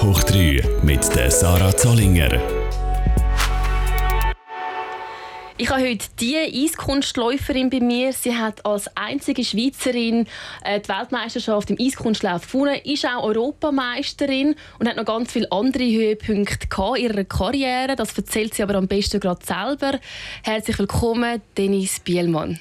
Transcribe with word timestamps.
Top 0.00 0.16
hoch 0.16 0.22
3 0.22 0.62
mit 0.82 1.14
der 1.14 1.30
Sarah 1.30 1.76
Zollinger. 1.76 2.40
Ich 5.58 5.68
habe 5.68 5.82
heute 5.82 6.06
die 6.18 6.36
Eiskunstläuferin 6.38 7.68
bei 7.68 7.80
mir. 7.80 8.14
Sie 8.14 8.34
hat 8.34 8.64
als 8.64 8.96
einzige 8.96 9.44
Schweizerin 9.44 10.26
äh, 10.64 10.80
die 10.80 10.88
Weltmeisterschaft 10.88 11.68
im 11.68 11.76
Eiskunstlauf 11.78 12.50
gewonnen, 12.50 12.80
ist 12.82 13.04
auch 13.04 13.24
Europameisterin 13.24 14.54
und 14.78 14.88
hat 14.88 14.96
noch 14.96 15.04
ganz 15.04 15.32
viele 15.32 15.52
andere 15.52 15.84
Höhepunkte 15.84 16.66
in 16.96 17.02
ihrer 17.02 17.24
Karriere. 17.24 17.94
Das 17.94 18.16
erzählt 18.16 18.54
sie 18.54 18.62
aber 18.62 18.76
am 18.76 18.88
besten 18.88 19.20
gerade 19.20 19.44
selber. 19.44 19.98
Herzlich 20.42 20.78
willkommen, 20.78 21.42
Dennis 21.58 22.00
Bielmann. 22.00 22.58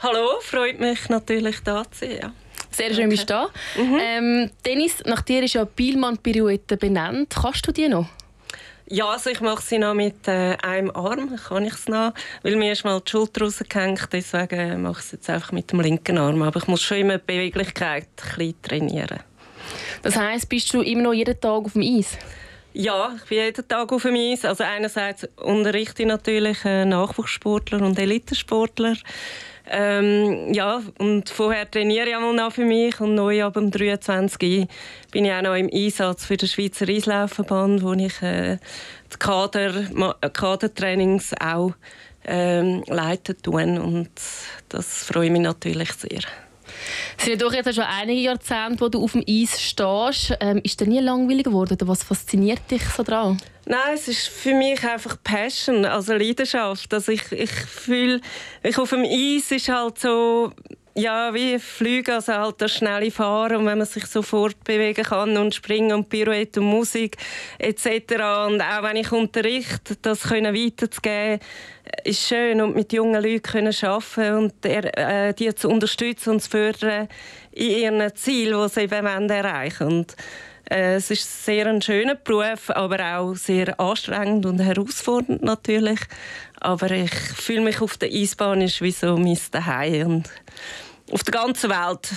Hallo, 0.00 0.28
freut 0.42 0.78
mich 0.78 1.08
natürlich 1.08 1.60
da 1.64 1.90
zu 1.90 2.06
sein. 2.06 2.18
Ja. 2.20 2.32
Sehr 2.70 2.94
schön, 2.94 3.08
bist 3.08 3.22
du 3.22 3.34
da. 3.34 3.48
Mhm. 3.76 3.98
Ähm, 4.00 4.50
Dennis, 4.64 5.02
nach 5.04 5.22
dir 5.22 5.42
ist 5.42 5.54
ja 5.54 5.64
Bielmann-Pirouette 5.64 6.76
benannt. 6.76 7.34
Kannst 7.40 7.66
du 7.66 7.72
die 7.72 7.88
noch? 7.88 8.06
Ja, 8.92 9.08
also 9.10 9.30
ich 9.30 9.40
mache 9.40 9.62
sie 9.62 9.78
noch 9.78 9.94
mit 9.94 10.26
äh, 10.26 10.56
einem 10.62 10.90
Arm, 10.90 11.36
kann 11.36 11.64
ich 11.64 11.74
es 11.74 11.86
noch, 11.86 12.12
weil 12.42 12.56
mir 12.56 12.72
ist 12.72 12.84
mal 12.84 13.00
die 13.00 13.08
Schulter 13.08 13.44
rausgehängt, 13.44 14.08
deswegen 14.12 14.82
mache 14.82 14.98
ich 14.98 15.04
es 15.06 15.12
jetzt 15.12 15.30
einfach 15.30 15.52
mit 15.52 15.70
dem 15.70 15.80
linken 15.80 16.18
Arm. 16.18 16.42
Aber 16.42 16.58
ich 16.58 16.66
muss 16.66 16.82
schon 16.82 16.98
immer 16.98 17.18
die 17.18 17.24
Beweglichkeit 17.24 18.08
ein 18.08 18.36
bisschen 18.36 18.62
trainieren. 18.62 19.20
Das 20.02 20.16
heißt, 20.16 20.48
bist 20.48 20.74
du 20.74 20.80
immer 20.80 21.02
noch 21.02 21.12
jeden 21.12 21.40
Tag 21.40 21.64
auf 21.66 21.74
dem 21.74 21.82
Eis? 21.82 22.18
Ja, 22.72 23.14
ich 23.16 23.28
bin 23.28 23.38
jeden 23.38 23.68
Tag 23.68 23.92
auf 23.92 24.02
dem 24.02 24.16
Eis. 24.16 24.44
Also 24.44 24.64
einerseits 24.64 25.28
unterrichte 25.36 26.02
ich 26.02 26.08
natürlich 26.08 26.64
äh, 26.64 26.84
Nachwuchssportler 26.84 27.82
und 27.82 27.96
Elitesportler. 27.96 28.96
Ähm, 29.72 30.52
ja, 30.52 30.82
und 30.98 31.28
vorher 31.28 31.70
trainiere 31.70 32.08
ich 32.08 32.16
einmal 32.16 32.34
noch 32.34 32.52
für 32.52 32.64
mich 32.64 33.00
und 33.00 33.14
neu 33.14 33.44
ab 33.44 33.54
dem 33.54 33.70
23. 33.70 34.66
bin 35.12 35.24
ich 35.24 35.32
auch 35.32 35.42
noch 35.42 35.54
im 35.54 35.70
Einsatz 35.72 36.24
für 36.24 36.36
den 36.36 36.48
Schweizer 36.48 36.88
Eislaufverband, 36.88 37.82
wo 37.84 37.92
ich 37.92 38.20
äh, 38.20 38.58
die 39.12 39.18
Kader, 39.18 39.72
Kadertrainings 40.32 41.34
auch 41.40 41.72
ähm, 42.24 42.82
leiten 42.88 43.40
tue 43.40 43.80
und 43.80 44.10
das 44.68 45.04
freut 45.04 45.30
mich 45.30 45.42
natürlich 45.42 45.92
sehr. 45.92 46.22
Es 47.18 47.24
sind 47.24 47.40
ja 47.40 47.46
doch 47.46 47.52
jetzt 47.52 47.74
schon 47.74 47.84
einige 47.84 48.20
Jahrzehnte, 48.20 48.80
wo 48.80 48.88
du 48.88 49.02
auf 49.02 49.12
dem 49.12 49.24
Eis 49.28 49.60
stehst. 49.60 50.36
Ähm, 50.40 50.60
ist 50.64 50.80
dir 50.80 50.86
nie 50.86 51.00
langweilig 51.00 51.44
geworden 51.44 51.74
oder 51.74 51.88
was 51.88 52.02
fasziniert 52.02 52.70
dich 52.70 52.82
so 52.84 53.02
daran? 53.02 53.40
Nein, 53.66 53.94
es 53.94 54.08
ist 54.08 54.28
für 54.28 54.54
mich 54.54 54.82
einfach 54.84 55.16
Passion, 55.22 55.84
also 55.84 56.14
Leidenschaft. 56.14 56.92
Also 56.92 57.12
ich, 57.12 57.30
ich 57.30 57.50
fühle, 57.50 58.20
ich 58.62 58.78
auf 58.78 58.90
dem 58.90 59.04
Eis 59.04 59.50
ist 59.50 59.68
halt 59.68 59.98
so 59.98 60.52
ja, 60.94 61.32
wie 61.32 61.58
Flüge, 61.58 62.14
also 62.14 62.32
halt 62.32 62.60
das 62.60 62.72
schnelle 62.72 63.10
Fahren 63.10 63.56
und 63.56 63.66
wenn 63.66 63.78
man 63.78 63.86
sich 63.86 64.06
so 64.06 64.22
fortbewegen 64.22 65.04
kann 65.04 65.36
und 65.36 65.54
springen 65.54 65.92
und 65.92 66.08
Pirouette 66.08 66.60
und 66.60 66.66
Musik 66.66 67.16
etc. 67.58 67.86
Und 68.48 68.60
auch 68.60 68.82
wenn 68.82 68.96
ich 68.96 69.12
unterrichte, 69.12 69.96
das 70.02 70.22
können 70.22 70.54
weiterzugeben, 70.54 71.40
ist 72.04 72.26
schön 72.26 72.60
und 72.60 72.74
mit 72.74 72.92
jungen 72.92 73.22
Leuten 73.22 73.42
können 73.42 73.74
arbeiten 73.82 74.34
und 74.34 74.64
der, 74.64 75.28
äh, 75.28 75.34
die 75.34 75.54
zu 75.54 75.68
unterstützen 75.68 76.30
und 76.30 76.40
zu 76.40 76.50
fördern 76.50 77.08
in 77.52 77.70
ihren 77.70 78.14
Zielen, 78.16 78.62
die 78.62 78.68
sie 78.68 78.80
eben 78.82 79.30
erreichen 79.30 79.90
wollen. 79.90 80.06
Äh, 80.70 80.94
es 80.94 81.10
ist 81.10 81.44
sehr 81.44 81.66
ein 81.66 81.82
schöner 81.82 82.14
Beruf, 82.14 82.70
aber 82.70 83.18
auch 83.18 83.34
sehr 83.34 83.78
anstrengend 83.80 84.46
und 84.46 84.60
herausfordernd 84.60 85.42
natürlich. 85.42 86.00
Aber 86.60 86.90
ich 86.90 87.10
fühle 87.10 87.62
mich 87.62 87.80
auf 87.80 87.96
der 87.96 88.10
Eisbahn 88.10 88.60
ist 88.60 88.80
wie 88.80 88.92
so 88.92 89.16
mein 89.16 89.36
Zuhause. 89.36 90.06
Und 90.06 90.30
auf 91.10 91.24
der 91.24 91.32
ganzen 91.32 91.70
Welt 91.70 92.08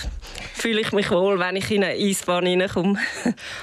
fühle 0.54 0.82
ich 0.82 0.92
mich 0.92 1.10
wohl, 1.10 1.40
wenn 1.40 1.56
ich 1.56 1.70
in 1.72 1.84
eine 1.84 1.94
Eisbahn 1.94 2.46
hineinkomme. 2.46 3.00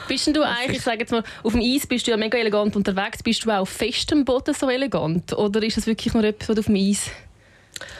Bist 0.08 0.26
du 0.34 0.42
eigentlich, 0.44 0.78
ich 0.78 0.82
sage 0.82 1.00
jetzt 1.00 1.12
mal, 1.12 1.22
auf 1.42 1.52
dem 1.52 1.60
Eis 1.60 1.86
bist 1.86 2.06
du 2.06 2.10
ja 2.10 2.16
mega 2.16 2.38
elegant 2.38 2.76
unterwegs. 2.76 3.22
Bist 3.22 3.44
du 3.44 3.50
auch 3.50 3.60
auf 3.60 3.68
festem 3.68 4.24
Boden 4.24 4.54
so 4.54 4.68
elegant? 4.68 5.32
Oder 5.32 5.62
ist 5.62 5.76
das 5.76 5.86
wirklich 5.86 6.14
nur 6.14 6.24
etwas, 6.24 6.48
was 6.48 6.54
du 6.56 6.60
auf 6.60 6.66
dem 6.66 6.76
Eis 6.76 7.10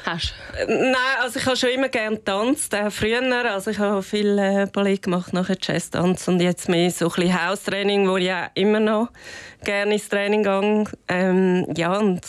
hast? 0.05 0.35
Nein, 0.67 0.95
also 1.21 1.39
ich 1.39 1.47
habe 1.47 1.57
schon 1.57 1.71
immer 1.71 1.89
gerne 1.89 2.17
getanzt, 2.17 2.75
auch 2.75 2.91
früher. 2.91 3.21
Also 3.51 3.71
ich 3.71 3.79
habe 3.79 4.03
viel 4.03 4.39
äh, 4.39 4.67
Ballett 4.73 5.03
gemacht, 5.03 5.33
nachher 5.33 5.57
Jazz-Tanz 5.61 6.29
und 6.29 6.41
jetzt 6.41 6.69
mehr 6.69 6.91
so 6.91 7.07
ein 7.07 7.13
bisschen 7.15 7.49
Haustraining, 7.49 8.09
wo 8.09 8.17
ich 8.17 8.31
auch 8.31 8.49
immer 8.55 8.81
noch 8.81 9.09
gerne 9.65 9.95
ins 9.95 10.09
Training 10.09 10.43
gehe. 10.43 10.85
Ähm, 11.09 11.67
ja, 11.77 11.97
und 11.99 12.21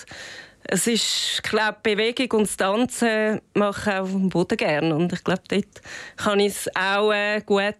es 0.63 0.87
ist, 0.87 1.43
glaube 1.43 1.77
Bewegung 1.83 2.39
und 2.39 2.47
das 2.47 2.57
Tanzen 2.57 3.41
mache 3.53 3.89
ich 3.89 3.95
auch 3.95 4.01
auf 4.03 4.11
dem 4.11 4.29
Boden 4.29 4.57
gerne 4.57 4.95
und 4.95 5.11
ich 5.11 5.23
glaube, 5.23 5.41
dort 5.47 5.81
kann 6.17 6.39
ich 6.39 6.53
es 6.53 6.69
auch 6.75 7.11
äh, 7.11 7.41
gut 7.41 7.75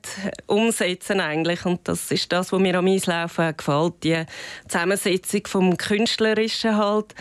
umsetzen 0.47 1.19
eigentlich. 1.19 1.65
Und 1.65 1.87
das 1.87 2.11
ist 2.11 2.31
das, 2.31 2.51
was 2.51 2.59
mir 2.59 2.75
am 2.75 2.87
Eislaufen 2.87 3.55
gefällt, 3.55 4.03
die 4.03 4.23
Zusammensetzung 4.67 5.47
vom 5.47 5.77
Künstlerischen 5.77 6.75
halt 6.77 7.15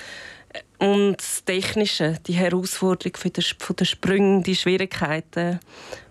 und 0.78 1.18
das 1.18 1.44
Technische, 1.44 2.16
die 2.26 2.32
Herausforderung 2.32 3.16
für 3.16 3.30
den, 3.30 3.44
von 3.58 3.76
den 3.76 3.86
Sprüngen, 3.86 4.42
die 4.42 4.56
Schwierigkeiten, 4.56 5.60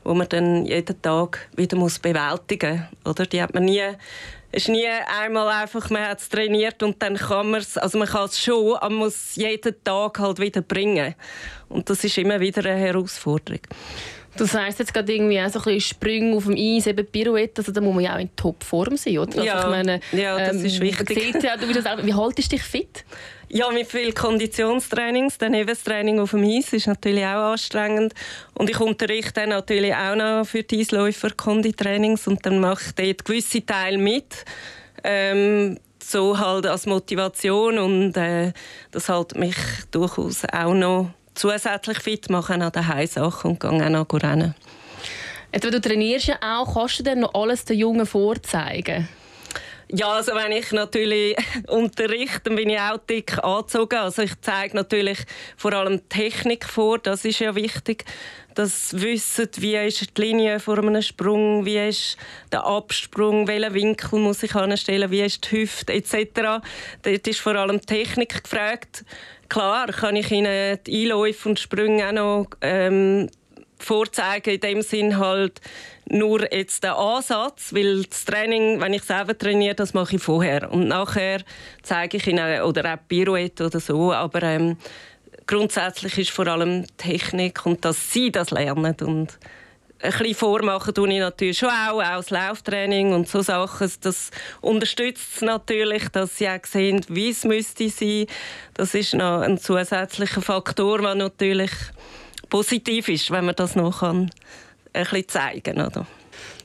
die 0.05 0.13
man 0.13 0.29
dann 0.29 0.65
jeden 0.65 1.01
Tag 1.01 1.49
wieder 1.55 1.75
muss 1.75 1.99
bewältigen 1.99 2.87
muss. 3.03 3.15
Die 3.29 3.41
hat 3.41 3.53
man 3.53 3.65
nie 3.65 3.81
ist 4.51 4.67
nie 4.67 4.87
einmal 4.87 5.47
einfach, 5.47 5.89
man 5.89 6.07
hat 6.07 6.19
es 6.19 6.29
trainiert 6.29 6.81
und 6.81 7.01
dann 7.01 7.15
kann 7.15 7.51
man 7.51 7.61
es, 7.61 7.77
also 7.77 7.97
man 7.97 8.07
kann 8.07 8.25
es 8.25 8.41
schon, 8.41 8.75
aber 8.75 8.89
man 8.89 8.99
muss 8.99 9.35
jeden 9.35 9.83
Tag 9.83 10.19
halt 10.19 10.39
wieder 10.39 10.61
bringen. 10.61 11.15
Und 11.67 11.89
das 11.89 12.03
ist 12.03 12.17
immer 12.17 12.39
wieder 12.39 12.65
eine 12.65 12.79
Herausforderung. 12.79 13.61
Du 14.39 14.45
sagst 14.45 14.79
jetzt 14.79 14.93
gerade 14.93 15.13
irgendwie 15.13 15.41
auch 15.41 15.49
so 15.49 15.59
ein 15.59 15.65
bisschen 15.65 15.81
Sprünge 15.81 16.37
auf 16.37 16.45
dem 16.45 16.55
Eis, 16.55 16.87
eben 16.87 17.05
Pirouette, 17.05 17.59
also 17.59 17.73
da 17.73 17.81
muss 17.81 17.93
man 17.93 18.05
ja 18.05 18.15
auch 18.15 18.19
in 18.19 18.33
Topform 18.37 18.95
sein, 18.95 19.17
oder? 19.17 19.31
Also 19.31 19.43
ja, 19.43 19.59
ich 19.61 19.69
meine, 19.69 19.99
ja, 20.13 20.37
das 20.37 20.55
ähm, 20.55 20.65
ist 20.65 20.79
wichtig. 20.79 21.43
ja, 21.43 21.57
du 21.57 21.73
selber, 21.73 22.05
wie 22.05 22.13
haltest 22.13 22.49
du 22.49 22.55
dich 22.55 22.63
fit? 22.63 23.03
Ja, 23.49 23.69
mit 23.71 23.87
viel 23.87 24.13
Konditionstrainings. 24.13 25.39
Dann 25.39 25.55
eben 25.55 25.67
das 25.67 25.83
Training 25.83 26.21
auf 26.21 26.31
dem 26.31 26.43
Eis 26.43 26.71
ist 26.71 26.87
natürlich 26.87 27.25
auch 27.25 27.51
anstrengend. 27.51 28.13
Und 28.53 28.69
ich 28.69 28.79
unterrichte 28.79 29.33
dann 29.33 29.49
natürlich 29.49 29.93
auch 29.93 30.15
noch 30.15 30.45
für 30.45 30.63
die 30.63 30.79
Eisläufer 30.79 31.31
Konditrainings 31.31 32.25
und 32.27 32.45
dann 32.45 32.59
mache 32.59 32.83
ich 32.85 32.95
dort 32.95 33.25
gewisse 33.25 33.65
Teile 33.65 33.97
mit. 33.97 34.45
Ähm, 35.03 35.79
so 36.01 36.39
halt 36.39 36.65
als 36.65 36.85
Motivation 36.85 37.77
und 37.77 38.15
äh, 38.17 38.53
das 38.91 39.09
hält 39.09 39.35
mich 39.35 39.55
durchaus 39.91 40.43
auch 40.45 40.73
noch 40.73 41.11
zusätzlich 41.39 41.99
fit 41.99 42.29
machen 42.29 42.61
an 42.61 42.71
den 42.71 42.87
Heimsachen 42.87 43.51
und 43.51 43.59
gehe 43.59 43.69
auch 43.71 43.89
noch 43.89 44.13
rennen. 44.13 44.55
Etwa, 45.51 45.71
du 45.71 45.81
trainierst 45.81 46.31
auch, 46.41 46.73
kannst 46.73 46.99
du 46.99 47.03
dir 47.03 47.15
noch 47.15 47.33
alles 47.33 47.65
den 47.65 47.79
Jungen 47.79 48.05
vorzeigen? 48.05 49.07
Ja, 49.91 50.09
also 50.09 50.35
wenn 50.35 50.51
ich 50.51 50.71
natürlich 50.71 51.35
unterrichte, 51.67 52.41
dann 52.43 52.55
bin 52.57 52.69
ich 52.69 52.79
auch 52.79 52.99
dick 52.99 53.43
angezogen. 53.43 53.97
Also 53.97 54.21
ich 54.21 54.39
zeige 54.39 54.75
natürlich 54.75 55.17
vor 55.57 55.73
allem 55.73 56.07
Technik 56.09 56.65
vor, 56.65 56.99
das 56.99 57.25
ist 57.25 57.39
ja 57.39 57.55
wichtig. 57.55 58.05
Das 58.53 58.93
Wissen, 59.01 59.49
wie 59.57 59.75
ist 59.75 60.15
die 60.15 60.21
Linie 60.21 60.59
vor 60.59 60.77
einem 60.77 61.01
Sprung, 61.01 61.65
wie 61.65 61.87
ist 61.87 62.17
der 62.51 62.65
Absprung, 62.65 63.47
welchen 63.47 63.73
Winkel 63.73 64.19
muss 64.19 64.43
ich 64.43 64.53
anstellen, 64.53 65.09
wie 65.09 65.21
ist 65.21 65.49
die 65.49 65.61
Hüfte 65.61 65.93
etc. 65.93 66.61
Dort 67.01 67.27
ist 67.27 67.39
vor 67.39 67.55
allem 67.55 67.81
Technik 67.81 68.43
gefragt. 68.43 69.05
Klar 69.47 69.87
kann 69.87 70.15
ich 70.15 70.29
Ihnen 70.29 70.77
die 70.85 71.01
Einläufe 71.01 71.49
und 71.49 71.59
Sprünge 71.59 72.07
auch 72.07 72.11
noch 72.11 72.47
ähm, 72.61 73.27
vorzeigen, 73.79 74.53
in 74.53 74.59
dem 74.59 74.81
Sinn 74.81 75.17
halt 75.17 75.61
nur 76.05 76.51
jetzt 76.53 76.83
der 76.83 76.97
Ansatz, 76.97 77.73
weil 77.73 78.03
das 78.03 78.25
Training, 78.25 78.81
wenn 78.81 78.93
ich 78.93 79.03
selber 79.03 79.37
trainiere, 79.37 79.75
das 79.75 79.93
mache 79.93 80.15
ich 80.15 80.21
vorher 80.21 80.71
und 80.71 80.87
nachher 80.87 81.41
zeige 81.83 82.17
ich 82.17 82.27
Ihnen 82.27 82.61
oder 82.61 82.93
auch 82.93 83.07
Pirouette 83.07 83.65
oder 83.65 83.79
so, 83.79 84.11
aber 84.11 84.43
ähm, 84.43 84.77
grundsätzlich 85.45 86.17
ist 86.17 86.31
vor 86.31 86.47
allem 86.47 86.85
Technik 86.97 87.65
und 87.65 87.85
dass 87.85 88.11
Sie 88.11 88.31
das 88.31 88.51
lernen 88.51 88.95
und 89.01 89.37
ein 90.01 90.11
bisschen 90.11 90.35
vormachen 90.35 90.93
tue 90.93 91.09
ich 91.09 91.19
natürlich 91.19 91.57
schon 91.57 91.69
auch, 91.69 92.01
auch 92.01 92.17
das 92.17 92.29
Lauftraining 92.29 93.13
und 93.13 93.27
so 93.27 93.41
Sachen. 93.41 93.91
Das 94.01 94.31
unterstützt 94.61 95.35
es 95.35 95.41
natürlich, 95.41 96.07
dass 96.09 96.37
sie 96.37 96.47
auch 96.47 96.63
sehen, 96.65 97.05
wie 97.09 97.31
es 97.31 97.43
müsste 97.43 97.89
sein. 97.89 98.25
Das 98.75 98.93
ist 98.93 99.13
noch 99.13 99.41
ein 99.41 99.57
zusätzlicher 99.57 100.41
Faktor, 100.41 100.99
der 101.01 101.15
natürlich 101.15 101.71
positiv 102.49 103.09
ist, 103.09 103.31
wenn 103.31 103.45
man 103.45 103.55
das 103.55 103.75
noch 103.75 103.99
kann, 103.99 104.29
ein 104.93 105.03
bisschen 105.03 105.27
zeigen 105.27 105.77
kann. 105.77 106.07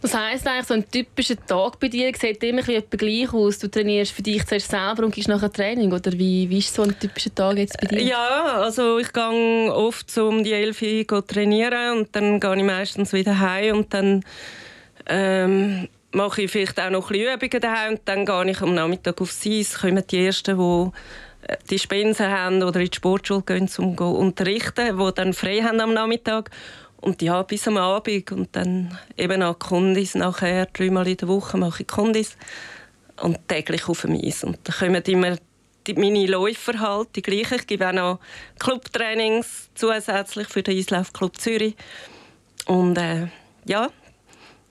Das 0.05 0.15
heisst 0.15 0.47
eigentlich, 0.47 0.67
so 0.67 0.75
ein 0.75 0.91
typischer 0.91 1.37
Tag 1.47 1.81
bei 1.81 1.89
dir 1.89 2.13
sieht 2.15 2.43
immer 2.45 2.61
ein 2.69 2.83
gleich 2.91 3.33
aus. 3.33 3.59
Du 3.59 3.71
trainierst 3.71 4.13
für 4.13 4.21
dich 4.21 4.45
zuerst 4.45 4.71
selber 4.71 5.03
und 5.05 5.15
gehst 5.15 5.29
nachher 5.29 5.51
Training. 5.51 5.93
Oder 5.93 6.13
wie, 6.13 6.49
wie 6.51 6.59
ist 6.59 6.75
so 6.75 6.83
ein 6.83 6.99
typischer 6.99 7.35
Tag 7.35 7.57
jetzt 7.57 7.81
bei 7.81 7.87
dir? 7.87 8.03
Ja, 8.03 8.61
also 8.61 8.99
ich 8.99 9.11
gehe 9.13 9.73
oft 9.73 10.17
um 10.19 10.45
die 10.45 10.53
11 10.53 11.11
Uhr 11.11 11.27
trainieren 11.27 11.99
und 11.99 12.15
dann 12.15 12.39
gehe 12.39 12.57
ich 12.57 12.63
meistens 12.65 13.15
wieder 13.15 13.39
heim 13.41 13.79
und 13.79 13.95
dann 13.95 14.25
ähm, 15.07 15.89
mache 16.13 16.43
ich 16.43 16.51
vielleicht 16.51 16.79
auch 16.81 16.91
noch 16.91 17.11
ein 17.11 17.19
bisschen 17.19 17.35
Übungen 17.35 17.61
daheim 17.61 17.93
und 17.95 18.01
dann 18.05 18.27
gehe 18.27 18.51
ich 18.51 18.61
am 18.61 18.75
Nachmittag 18.75 19.21
aufs 19.23 19.47
Eis, 19.47 19.79
kommen 19.81 20.05
die 20.07 20.27
Ersten, 20.27 20.59
die 20.59 20.91
die 21.71 21.79
Spensen 21.79 22.29
haben 22.29 22.63
oder 22.63 22.81
in 22.81 22.91
die 22.91 22.97
Sportschule 22.97 23.43
gehen, 23.43 23.69
um 23.79 23.97
zu 23.97 24.05
unterrichten, 24.05 24.99
die 24.99 25.15
dann 25.15 25.33
frei 25.33 25.63
haben 25.63 25.81
am 25.81 25.95
Nachmittag. 25.95 26.51
Und 27.01 27.21
ja, 27.21 27.43
bis 27.43 27.69
am 27.69 27.77
Abend 27.77 28.33
und 28.33 28.57
dann 28.57 28.99
eben 29.19 29.43
auch 29.43 29.59
Kundis 29.59 30.15
nachher, 30.15 30.67
dreimal 30.67 31.07
in 31.07 31.19
der 31.19 31.29
Woche 31.29 31.59
mache 31.59 31.83
ich 31.83 31.89
Kundis 31.89 32.37
und 33.21 33.47
täglich 33.47 33.89
auf 33.89 34.03
dem 34.03 34.15
Eis. 34.15 34.43
Und 34.43 34.59
da 34.65 34.73
kommen 34.73 35.03
immer 35.03 35.37
die, 35.87 35.95
meine 35.95 36.27
Läufer 36.27 36.81
halt, 36.81 37.09
die 37.15 37.23
gleichen. 37.23 37.57
Ich 37.57 37.67
gebe 37.67 37.87
auch 37.89 37.93
noch 37.93 38.21
Clubtrainings 38.59 39.69
zusätzlich 39.75 40.49
für 40.49 40.63
den 40.63 40.79
Eislaufclub 40.79 41.39
Zürich. 41.39 41.77
Und 42.67 42.97
äh, 42.97 43.27
ja, 43.67 43.91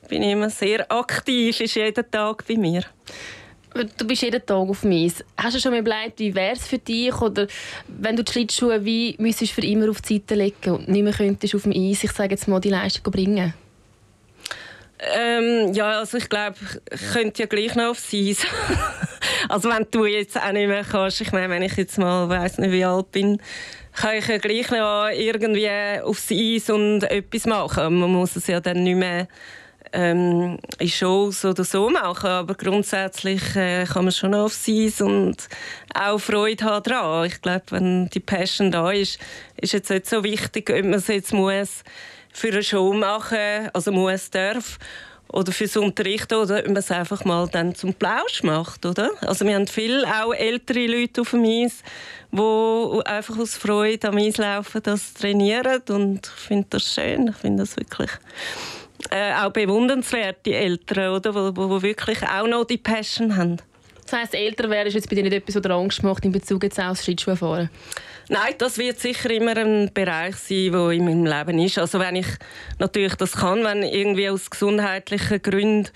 bin 0.09 0.23
immer 0.23 0.49
sehr 0.49 0.91
aktiv, 0.91 1.59
ist 1.59 1.75
jeden 1.75 2.09
Tag 2.09 2.45
bei 2.47 2.57
mir. 2.57 2.83
Du 3.73 4.05
bist 4.05 4.21
jeden 4.21 4.45
Tag 4.45 4.69
auf 4.69 4.81
dem 4.81 4.91
Eis. 4.91 5.23
Hast 5.35 5.55
du 5.55 5.59
schon 5.59 5.71
mal 5.71 5.79
überlegt, 5.79 6.19
wie 6.19 6.35
wäre 6.35 6.53
es 6.53 6.67
für 6.67 6.77
dich? 6.77 7.13
Oder 7.19 7.47
wenn 7.87 8.15
du 8.15 8.23
die 8.23 8.31
Schlittschuhe 8.31 8.85
wie 8.85 9.15
müsstest 9.17 9.53
für 9.53 9.65
immer 9.65 9.89
auf 9.89 10.01
die 10.01 10.17
Seite 10.17 10.35
legen 10.35 10.71
und 10.71 10.87
nicht 10.87 11.03
mehr 11.03 11.13
könntest 11.13 11.55
auf 11.55 11.63
dem 11.63 11.71
Eis, 11.71 12.03
ich 12.03 12.11
sage 12.11 12.31
jetzt 12.31 12.47
mal, 12.47 12.59
die 12.59 12.69
Leistung 12.69 13.11
bringen? 13.11 13.53
Ähm, 14.99 15.73
ja, 15.73 15.99
also 15.99 16.17
ich 16.17 16.29
glaube, 16.29 16.55
ich 16.91 17.13
könnte 17.13 17.43
ja 17.43 17.47
gleich 17.47 17.75
noch 17.75 17.89
aufs 17.89 18.13
Eis. 18.13 18.45
also 19.49 19.69
wenn 19.69 19.87
du 19.89 20.05
jetzt 20.05 20.37
auch 20.37 20.51
nicht 20.51 20.67
mehr 20.67 20.83
kannst, 20.83 21.21
ich 21.21 21.31
meine, 21.31 21.49
wenn 21.49 21.63
ich 21.63 21.75
jetzt 21.75 21.97
mal, 21.97 22.29
weiß 22.29 22.59
nicht 22.59 22.71
wie 22.71 22.85
alt 22.85 23.11
bin, 23.11 23.41
kann 23.93 24.15
ich 24.17 24.27
ja 24.27 24.37
gleich 24.37 24.69
noch 24.71 25.09
irgendwie 25.09 26.01
aufs 26.01 26.31
Eis 26.31 26.69
und 26.69 27.03
etwas 27.03 27.45
machen. 27.45 27.99
Man 27.99 28.11
muss 28.11 28.35
es 28.35 28.47
ja 28.47 28.59
dann 28.59 28.83
nicht 28.83 28.95
mehr 28.95 29.27
ähm, 29.93 30.57
in 30.79 30.89
Shows 30.89 31.45
oder 31.45 31.63
so 31.63 31.89
machen, 31.89 32.29
aber 32.29 32.55
grundsätzlich 32.55 33.55
äh, 33.55 33.85
kann 33.85 34.05
man 34.05 34.11
schon 34.11 34.33
aufs 34.33 34.67
Eis 34.67 34.99
und 35.01 35.37
auch 35.93 36.19
Freude 36.19 36.65
haben 36.65 36.83
daran. 36.83 37.27
Ich 37.27 37.41
glaube, 37.41 37.63
wenn 37.69 38.09
die 38.09 38.19
Passion 38.19 38.71
da 38.71 38.91
ist, 38.91 39.19
ist 39.57 39.73
jetzt 39.73 39.89
nicht 39.89 40.07
so 40.07 40.23
wichtig, 40.23 40.69
ob 40.69 40.83
man 40.83 40.95
es 40.95 41.07
jetzt 41.07 41.33
muss 41.33 41.83
für 42.33 42.47
eine 42.49 42.63
Show 42.63 42.93
machen, 42.93 43.69
also 43.73 43.91
muss, 43.91 44.31
darf 44.31 44.79
oder 45.33 45.51
fürs 45.51 45.77
Unterrichten 45.77 46.35
oder 46.35 46.59
ob 46.59 46.67
man 46.67 46.77
es 46.77 46.91
einfach 46.91 47.25
mal 47.25 47.47
dann 47.47 47.73
zum 47.73 47.93
Plausch 47.93 48.43
macht, 48.43 48.85
oder? 48.85 49.09
Also 49.21 49.45
wir 49.45 49.55
haben 49.55 49.67
viele 49.67 50.05
auch 50.07 50.33
ältere 50.33 50.85
Leute 50.85 51.21
auf 51.21 51.31
dem 51.31 51.43
Eis, 51.43 51.81
die 52.31 53.05
einfach 53.05 53.37
aus 53.37 53.55
Freude 53.55 54.09
am 54.09 54.17
Eislaufen 54.17 54.81
das 54.83 55.13
trainieren 55.13 55.81
und 55.89 56.27
ich 56.35 56.43
finde 56.43 56.67
das 56.71 56.93
schön, 56.93 57.29
ich 57.29 57.35
finde 57.35 57.63
das 57.63 57.77
wirklich 57.77 58.11
äh, 59.09 59.33
auch 59.33 59.51
bewundernswert, 59.51 60.45
die 60.45 60.53
Eltern, 60.53 61.13
oder? 61.13 61.33
Wo, 61.33 61.69
wo, 61.69 61.81
wirklich 61.81 62.21
auch 62.23 62.47
noch 62.47 62.65
die 62.65 62.77
Passion 62.77 63.35
haben. 63.35 63.57
Das 64.03 64.13
heisst, 64.13 64.35
älter 64.35 64.69
wäre 64.69 64.87
ist 64.87 64.95
jetzt 64.95 65.09
bei 65.09 65.15
dir 65.15 65.23
nicht 65.23 65.33
etwas, 65.33 65.55
was 65.55 65.61
dir 65.61 65.71
Angst 65.71 66.03
macht 66.03 66.25
in 66.25 66.31
Bezug 66.31 66.63
jetzt 66.63 66.79
aufs 66.79 67.03
Schlittschuhfahren? 67.03 67.69
Nein, 68.29 68.55
das 68.57 68.77
wird 68.77 68.99
sicher 68.99 69.29
immer 69.31 69.57
ein 69.57 69.91
Bereich 69.93 70.35
sein, 70.35 70.71
der 70.71 70.91
in 70.91 71.05
meinem 71.05 71.25
Leben 71.25 71.59
ist. 71.59 71.77
Also 71.77 71.99
wenn 71.99 72.15
ich 72.15 72.27
natürlich 72.79 73.15
das 73.15 73.33
kann, 73.33 73.63
wenn 73.63 73.83
irgendwie 73.83 74.29
aus 74.29 74.49
gesundheitlichen 74.49 75.41
Gründen 75.41 75.89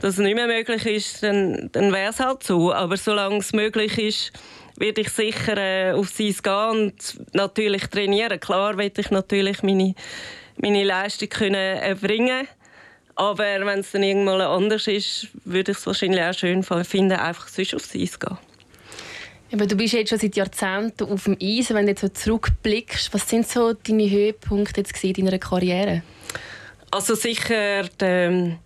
das 0.00 0.18
nicht 0.18 0.34
mehr 0.34 0.46
möglich 0.46 0.86
ist, 0.86 1.22
dann, 1.22 1.70
dann 1.72 1.92
wäre 1.92 2.10
es 2.10 2.20
halt 2.20 2.42
so. 2.42 2.72
Aber 2.72 2.96
solange 2.96 3.38
es 3.38 3.52
möglich 3.52 3.98
ist, 3.98 4.32
werde 4.76 5.00
ich 5.00 5.10
sicher 5.10 5.56
äh, 5.56 5.92
auf 5.92 6.08
sie 6.08 6.32
gehen 6.32 6.68
und 6.70 6.94
natürlich 7.34 7.86
trainieren. 7.86 8.40
Klar 8.40 8.78
werde 8.78 9.00
ich 9.00 9.10
natürlich 9.10 9.62
meine 9.62 9.94
meine 10.62 10.84
Leistung 10.84 11.28
können 11.28 11.54
erbringen 11.54 12.48
aber 13.14 13.44
wenn 13.66 13.80
es 13.80 13.90
dann 13.90 14.02
irgendwann 14.02 14.40
anders 14.40 14.86
ist, 14.86 15.28
würde 15.44 15.72
ich 15.72 15.78
es 15.78 15.86
wahrscheinlich 15.86 16.22
auch 16.22 16.32
schön 16.32 16.62
finden, 16.62 17.12
einfach 17.12 17.48
sonst 17.48 17.74
aufs 17.74 17.94
Eis 17.94 18.18
gehen. 18.18 18.38
Aber 19.52 19.66
du 19.66 19.76
bist 19.76 19.92
jetzt 19.92 20.08
schon 20.08 20.18
seit 20.18 20.34
Jahrzehnten 20.34 21.04
auf 21.04 21.24
dem 21.24 21.36
Eis. 21.40 21.74
Wenn 21.74 21.84
du 21.84 21.92
jetzt 21.92 22.00
so 22.00 22.08
zurückblickst, 22.08 23.12
was 23.12 23.28
sind 23.28 23.46
so 23.46 23.74
deine 23.74 24.08
Höhepunkte 24.08 24.80
jetzt 24.80 25.04
in 25.04 25.26
deiner 25.26 25.38
Karriere? 25.38 26.02
Also 26.90 27.14
sicher 27.14 27.84
der 28.00 28.58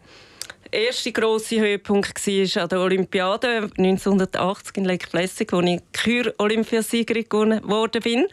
erste 0.70 1.10
grosse 1.10 1.60
Höhepunkt 1.60 2.26
war 2.26 2.62
an 2.62 2.68
der 2.68 2.80
Olympiade 2.80 3.68
1980 3.76 4.76
in 4.76 4.84
Lake 4.84 5.08
Placid, 5.08 5.52
wo 5.52 5.60
ich 5.60 5.80
Kür-Olympiasiegerin 5.92 7.24
geworden 7.28 8.02
bin. 8.02 8.26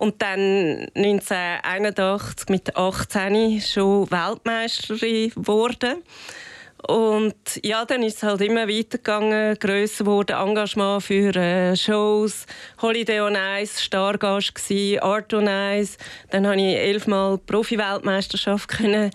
Und 0.00 0.22
dann 0.22 0.86
1981 0.94 2.48
mit 2.48 2.74
18 2.74 3.60
schon 3.60 4.10
Weltmeisterin 4.10 5.28
geworden. 5.28 6.02
Und 6.88 7.34
ja, 7.62 7.84
dann 7.84 8.02
ist 8.02 8.16
es 8.16 8.22
halt 8.22 8.40
immer 8.40 8.66
weitergegangen, 8.66 9.58
grösser 9.58 10.06
wurde 10.06 10.32
Engagement 10.32 11.02
für 11.02 11.36
äh, 11.36 11.76
Shows, 11.76 12.46
Holiday 12.80 13.20
on 13.20 13.36
Ice, 13.60 13.82
Stargast 13.82 14.54
gsi, 14.54 14.98
Art 15.02 15.34
on 15.34 15.46
Ice. 15.46 15.98
Dann 16.30 16.46
habe 16.46 16.56
ich 16.56 16.76
elfmal 16.76 17.36
Profi-Weltmeisterschaft 17.36 18.70
gewinnen. 18.70 19.10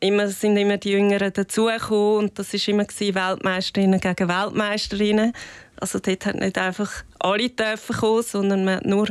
Immer 0.00 0.28
sind 0.28 0.56
immer 0.56 0.78
die 0.78 0.92
Jüngeren 0.92 1.34
dazugekommen 1.34 2.16
und 2.16 2.38
das 2.38 2.54
ist 2.54 2.66
immer 2.66 2.86
gewesen, 2.86 3.14
Weltmeisterinnen 3.14 4.00
gegen 4.00 4.26
Weltmeisterinnen. 4.26 5.34
Also 5.78 5.98
dort 5.98 6.24
hat 6.24 6.36
nicht 6.36 6.56
einfach 6.56 6.90
alle 7.18 7.50
dürfen 7.50 7.96
kommen, 7.96 8.22
sondern 8.22 8.64
man 8.64 8.80
nur 8.84 9.08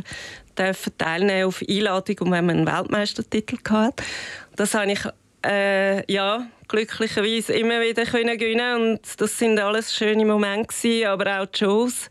dürfen 0.58 0.98
teilnehmen 0.98 1.48
auf 1.48 1.64
Einladung 1.68 2.16
und 2.20 2.32
wenn 2.32 2.46
man 2.46 2.58
einen 2.58 2.68
Weltmeistertitel 2.68 3.58
hatte. 3.70 4.04
Das 4.56 4.74
habe 4.74 4.92
ich 4.92 5.00
äh, 5.46 6.12
ja, 6.12 6.48
glücklicherweise 6.68 7.54
immer 7.54 7.82
wieder 7.82 8.06
können 8.06 8.38
gewinnen 8.38 8.94
und 8.94 9.22
das 9.22 9.38
sind 9.38 9.60
alles 9.60 9.94
schöne 9.94 10.26
Momente 10.26 10.68
gewesen, 10.68 11.08
aber 11.08 11.42
auch 11.42 11.46
die 11.46 11.60
Shows. 11.60 12.10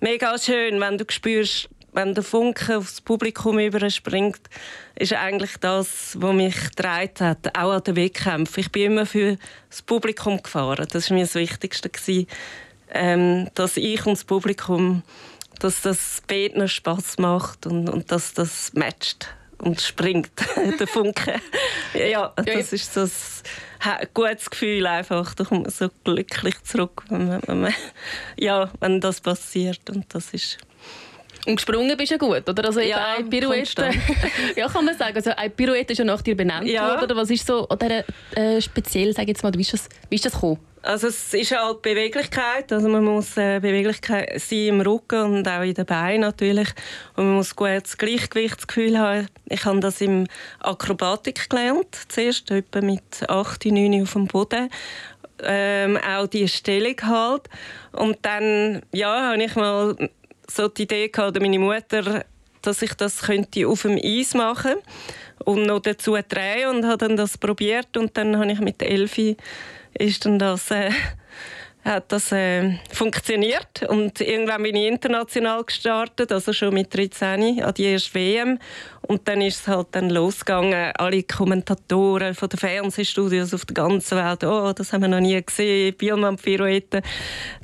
Mega 0.00 0.38
schön, 0.38 0.80
wenn 0.80 0.96
du 0.98 1.04
spürst, 1.08 1.68
wenn 1.92 2.14
der 2.14 2.22
Funke 2.22 2.78
aufs 2.78 3.00
Publikum 3.00 3.58
überspringt, 3.58 4.40
ist 4.94 5.14
eigentlich 5.14 5.56
das, 5.60 6.16
was 6.20 6.34
mich 6.34 6.54
getragen 6.54 7.14
hat, 7.20 7.58
auch 7.58 7.72
an 7.72 7.82
den 7.82 7.96
Wettkämpfen. 7.96 8.60
Ich 8.60 8.70
bin 8.70 8.92
immer 8.92 9.06
für 9.06 9.36
das 9.68 9.82
Publikum 9.82 10.40
gefahren. 10.42 10.86
Das 10.90 11.10
war 11.10 11.16
mir 11.16 11.24
das 11.24 11.34
Wichtigste 11.34 11.88
gewesen, 11.88 12.28
ähm, 12.92 13.48
dass 13.54 13.76
ich 13.76 14.06
und 14.06 14.12
das 14.12 14.24
Publikum, 14.24 15.02
dass 15.58 15.82
das 15.82 16.22
Beten 16.26 16.66
Spaß 16.68 17.18
macht 17.18 17.66
und, 17.66 17.88
und 17.88 18.10
dass 18.12 18.34
das 18.34 18.72
matcht 18.74 19.28
und 19.58 19.80
springt, 19.80 20.30
der 20.80 20.86
Funke. 20.86 21.40
ja, 21.94 22.32
das 22.36 22.72
ist 22.72 22.94
so 22.94 23.00
ein 23.00 24.08
gutes 24.14 24.50
Gefühl 24.50 24.86
einfach. 24.86 25.34
Da 25.34 25.44
kommt 25.44 25.62
man 25.62 25.70
so 25.70 25.88
glücklich 26.04 26.62
zurück, 26.62 27.02
wenn, 27.08 27.28
man, 27.28 27.40
wenn, 27.46 27.60
man, 27.62 27.74
ja, 28.38 28.70
wenn 28.80 29.00
das 29.00 29.20
passiert. 29.20 29.90
Und 29.90 30.06
das 30.14 30.32
ist 30.32 30.58
und 31.46 31.56
gesprungen 31.56 31.96
bist 31.96 32.10
du 32.10 32.16
ja 32.16 32.18
gut, 32.18 32.48
oder? 32.48 32.64
Also 32.64 32.80
ja, 32.80 33.14
eine 33.16 33.24
Pirouette, 33.24 33.90
ja, 34.56 34.68
kann 34.68 34.84
man 34.84 34.98
sagen. 34.98 35.16
Also 35.16 35.30
eine 35.30 35.48
Pirouette 35.48 35.92
ist 35.92 35.98
ja 35.98 36.04
nach 36.04 36.20
dir 36.20 36.36
benannt 36.36 36.68
ja. 36.68 36.90
worden. 36.90 37.04
Oder 37.04 37.16
was 37.16 37.30
ist 37.30 37.46
so 37.46 37.66
oder, 37.68 38.04
äh, 38.34 38.60
speziell, 38.60 39.14
sag 39.14 39.28
jetzt 39.28 39.42
mal, 39.42 39.54
wie 39.54 39.62
ist 39.62 39.72
das, 39.72 39.88
wie 40.10 40.16
ist 40.16 40.26
das 40.26 40.34
gekommen? 40.34 40.58
Also 40.82 41.08
es 41.08 41.34
ist 41.34 41.56
halt 41.56 41.82
Beweglichkeit, 41.82 42.72
also 42.72 42.88
man 42.88 43.04
muss 43.04 43.36
äh, 43.36 43.58
Beweglichkeit 43.60 44.40
sein 44.40 44.58
im 44.58 44.80
Rücken 44.80 45.22
und 45.22 45.48
auch 45.48 45.62
in 45.62 45.74
den 45.74 45.86
Beinen 45.86 46.20
natürlich. 46.20 46.68
Und 47.16 47.26
man 47.26 47.34
muss 47.36 47.56
gut 47.56 47.82
das 47.82 47.98
Gleichgewichtsgefühl 47.98 48.98
haben. 48.98 49.28
Ich 49.46 49.64
habe 49.64 49.80
das 49.80 50.00
im 50.00 50.26
Akrobatik 50.60 51.50
gelernt, 51.50 51.96
zuerst 52.08 52.50
etwa 52.50 52.80
mit 52.80 53.28
8, 53.28 53.66
9 53.66 54.02
auf 54.02 54.12
dem 54.12 54.26
Boden. 54.26 54.70
Ähm, 55.42 55.98
auch 55.98 56.26
die 56.26 56.48
Stellung 56.48 56.96
halt. 57.02 57.48
Und 57.92 58.18
dann 58.22 58.82
ja 58.92 59.30
habe 59.30 59.42
ich 59.42 59.54
mal 59.56 59.96
so 60.48 60.68
die 60.68 60.82
Idee 60.82 61.08
gehabt, 61.08 61.40
meine 61.40 61.58
Mutter, 61.58 62.24
dass 62.62 62.82
ich 62.82 62.94
das 62.94 63.22
könnte 63.22 63.66
auf 63.66 63.82
dem 63.82 63.98
Eis 64.02 64.34
machen 64.34 64.76
und 65.44 65.64
noch 65.64 65.80
dazu 65.80 66.16
drehen 66.28 66.68
und 66.68 66.86
habe 66.86 66.98
dann 66.98 67.16
das 67.16 67.38
probiert. 67.38 67.96
Und 67.96 68.16
dann 68.16 68.38
habe 68.38 68.52
ich 68.52 68.60
mit 68.60 68.82
Elfi 68.82 69.36
ist 69.98 70.24
dann 70.24 70.38
das 70.38 70.70
äh, 70.70 70.90
hat 71.84 72.12
das 72.12 72.32
äh, 72.32 72.78
funktioniert. 72.92 73.82
Und 73.88 74.20
irgendwann 74.20 74.62
bin 74.62 74.76
ich 74.76 74.86
international 74.86 75.64
gestartet, 75.64 76.30
also 76.32 76.52
schon 76.52 76.74
mit 76.74 76.94
13 76.94 77.62
an 77.62 77.74
die 77.74 77.84
erste 77.84 78.14
WM 78.14 78.58
und 79.02 79.26
dann 79.26 79.40
ist 79.40 79.60
es 79.60 79.68
halt 79.68 79.88
dann 79.92 80.10
losgegangen, 80.10 80.92
alle 80.96 81.22
Kommentatoren 81.22 82.34
von 82.34 82.48
den 82.48 82.58
Fernsehstudios 82.58 83.54
auf 83.54 83.64
der 83.64 83.74
ganzen 83.74 84.18
Welt, 84.18 84.44
oh, 84.44 84.72
das 84.72 84.92
haben 84.92 85.02
wir 85.02 85.08
noch 85.08 85.20
nie 85.20 85.40
gesehen, 85.42 85.94
Bielmann 85.96 86.36
Pirouette. 86.36 87.02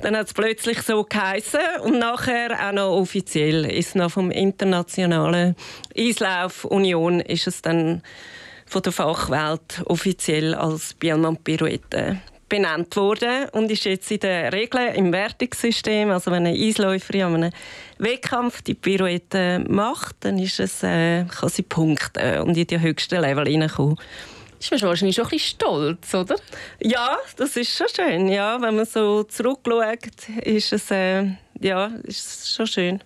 Dann 0.01 0.17
hat 0.17 0.27
es 0.27 0.33
plötzlich 0.33 0.81
so 0.81 1.03
geheißen 1.03 1.59
und 1.83 1.99
nachher 1.99 2.67
auch 2.67 2.73
noch 2.73 2.97
offiziell 2.97 3.65
ist 3.65 3.95
noch 3.95 4.11
vom 4.11 4.31
internationalen 4.31 5.55
Eislauf 5.95 6.65
Union 6.65 7.19
ist 7.19 7.47
es 7.47 7.61
dann 7.61 8.01
von 8.65 8.81
der 8.81 8.91
Fachwelt 8.91 9.81
offiziell 9.85 10.55
als 10.55 10.93
Bielmann 10.93 11.37
Pirouette 11.37 12.19
benannt 12.47 12.95
worden 12.95 13.49
und 13.53 13.71
ist 13.71 13.85
jetzt 13.85 14.11
in 14.11 14.19
den 14.19 14.47
Regeln 14.49 14.93
im 14.95 15.11
Wertungssystem. 15.11 16.11
Also 16.11 16.31
wenn 16.31 16.45
eine 16.45 16.57
Eisläuferin 16.57 17.23
an 17.23 17.35
einem 17.35 17.51
Wettkampf 17.97 18.61
die 18.61 18.75
Pirouette 18.75 19.63
macht, 19.67 20.17
dann 20.21 20.37
ist 20.37 20.59
es, 20.59 20.83
äh, 20.83 21.25
kann 21.25 21.49
sie 21.49 21.63
punkten 21.63 22.41
und 22.41 22.55
in 22.55 22.67
die 22.67 22.79
höchsten 22.79 23.19
Level 23.19 23.47
hineinkommen. 23.47 23.97
Ist 24.59 24.71
man 24.71 24.81
wahrscheinlich 24.81 25.15
schon 25.15 25.25
ein 25.25 25.31
bisschen 25.31 25.57
stolz, 25.57 26.13
oder? 26.13 26.35
Ja, 26.79 27.17
das 27.37 27.55
ist 27.55 27.75
schon 27.75 27.87
schön. 27.93 28.27
Ja, 28.29 28.61
wenn 28.61 28.75
man 28.75 28.85
so 28.85 29.23
zurückschaut, 29.23 30.29
ist 30.43 30.73
es, 30.73 30.91
äh, 30.91 31.25
ja, 31.59 31.87
ist 32.03 32.25
es 32.25 32.55
schon 32.55 32.67
schön. 32.67 33.03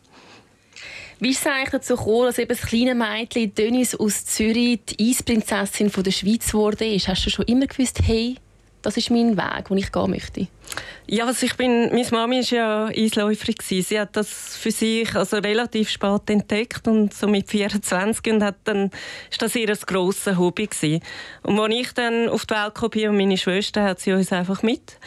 Wie 1.22 1.32
ist 1.32 1.42
es 1.42 1.48
eigentlich 1.48 1.72
dazu 1.72 1.98
gekommen, 1.98 2.28
dass 2.28 2.38
eben 2.38 2.48
das 2.48 2.62
kleine 2.62 2.96
Mädchen 2.96 3.54
Dennis 3.54 3.94
aus 3.94 4.26
Zürich 4.26 4.80
die 4.86 5.10
Eisprinzessin 5.10 5.92
der 5.92 6.12
Schweiz 6.12 6.52
geworden 6.52 6.94
ist? 6.94 7.10
Hast 7.10 7.26
du 7.26 7.30
schon 7.30 7.46
immer 7.46 7.68
gewusst, 7.68 8.00
hey, 8.06 8.38
das 8.82 8.96
ist 8.96 9.12
mein 9.12 9.36
Weg, 9.36 9.68
den 9.68 9.78
ich 9.78 9.92
gehen 9.92 10.10
möchte? 10.12 10.48
Ja, 11.08 11.26
also 11.26 11.46
ich 11.46 11.56
bin, 11.58 11.90
meine 11.90 12.08
Mami 12.12 12.38
war 12.38 12.54
ja 12.54 12.86
Eisläuferin. 12.86 13.56
Sie 13.60 14.00
hat 14.00 14.16
das 14.16 14.56
für 14.56 14.72
sich 14.72 15.14
also 15.14 15.38
relativ 15.38 15.90
spät 15.90 16.30
entdeckt 16.30 16.88
und 16.88 17.14
so 17.14 17.28
mit 17.28 17.50
24 17.50 18.32
und 18.32 18.44
hat 18.44 18.58
dann, 18.64 18.92
ist 19.30 19.42
das 19.42 19.56
ihr 19.56 19.76
grosses 19.76 20.38
Hobby 20.38 20.68
gewesen. 20.68 21.02
Und 21.44 21.60
als 21.60 21.74
ich 21.74 21.92
dann 21.94 22.30
auf 22.30 22.46
die 22.46 22.54
Welt 22.54 22.76
kam 22.76 23.10
und 23.12 23.18
meine 23.18 23.38
Schwester, 23.38 23.84
hat 23.84 24.00
sie 24.00 24.14
uns 24.14 24.32
einfach 24.32 24.62
mit 24.62 24.98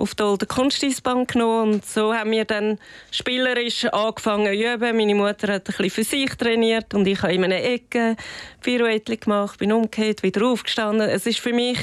auf 0.00 0.14
die 0.14 0.22
Olde 0.22 0.46
Kunsteisbahn 0.46 1.26
genommen 1.26 1.74
und 1.74 1.86
so 1.86 2.14
haben 2.14 2.30
wir 2.30 2.44
dann 2.44 2.78
spielerisch 3.10 3.84
angefangen 3.86 4.46
zu 4.46 4.74
üben. 4.74 4.96
Meine 4.96 5.14
Mutter 5.14 5.52
hat 5.52 5.68
ein 5.68 5.74
bisschen 5.76 5.90
für 5.90 6.04
sich 6.04 6.34
trainiert 6.36 6.94
und 6.94 7.06
ich 7.06 7.22
habe 7.22 7.34
in 7.34 7.44
einer 7.44 7.62
Ecke 7.62 8.16
Pirouette 8.62 9.16
gemacht, 9.16 9.58
bin 9.58 9.72
umgekehrt, 9.72 10.22
wieder 10.22 10.46
aufgestanden. 10.46 11.08
Es 11.08 11.26
ist 11.26 11.40
für 11.40 11.52
mich 11.52 11.78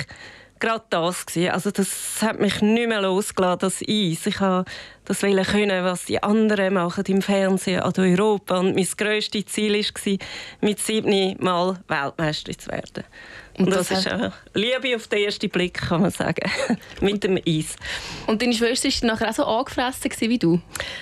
gerade 0.59 0.85
das 0.89 1.25
gewesen. 1.25 1.51
Also 1.51 1.71
das 1.71 2.21
hat 2.21 2.39
mich 2.39 2.61
nicht 2.61 2.87
mehr 2.87 3.01
losgelassen, 3.01 3.59
das 3.59 3.81
Eis. 3.81 4.25
Ich 4.25 4.41
wollte 4.41 4.71
das 5.05 5.21
können, 5.21 5.83
was 5.83 6.05
die 6.05 6.21
anderen 6.21 6.73
machen 6.73 7.03
im 7.07 7.21
Fernsehen 7.21 7.83
oder 7.83 8.03
Europa. 8.03 8.59
Und 8.59 8.75
mein 8.75 8.87
grösstes 8.97 9.45
Ziel 9.45 9.73
war, 9.73 10.17
mit 10.61 10.79
sieben 10.79 11.37
Mal 11.39 11.79
Weltmeister 11.87 12.57
zu 12.57 12.71
werden. 12.71 13.03
Und 13.57 13.71
das, 13.71 13.89
das 13.89 13.99
ist 13.99 14.11
auch 14.11 14.31
Liebe 14.53 14.95
auf 14.95 15.07
den 15.07 15.23
ersten 15.23 15.49
Blick, 15.49 15.73
kann 15.75 16.01
man 16.01 16.11
sagen, 16.11 16.49
mit 17.01 17.23
dem 17.23 17.37
Eis. 17.37 17.75
Und 18.27 18.41
deine 18.41 18.53
Schwester 18.53 18.87
war 18.87 19.13
nachher 19.13 19.29
auch 19.29 19.33
so 19.33 19.45
angefressen 19.45 20.11
wie 20.29 20.37
du? 20.37 20.61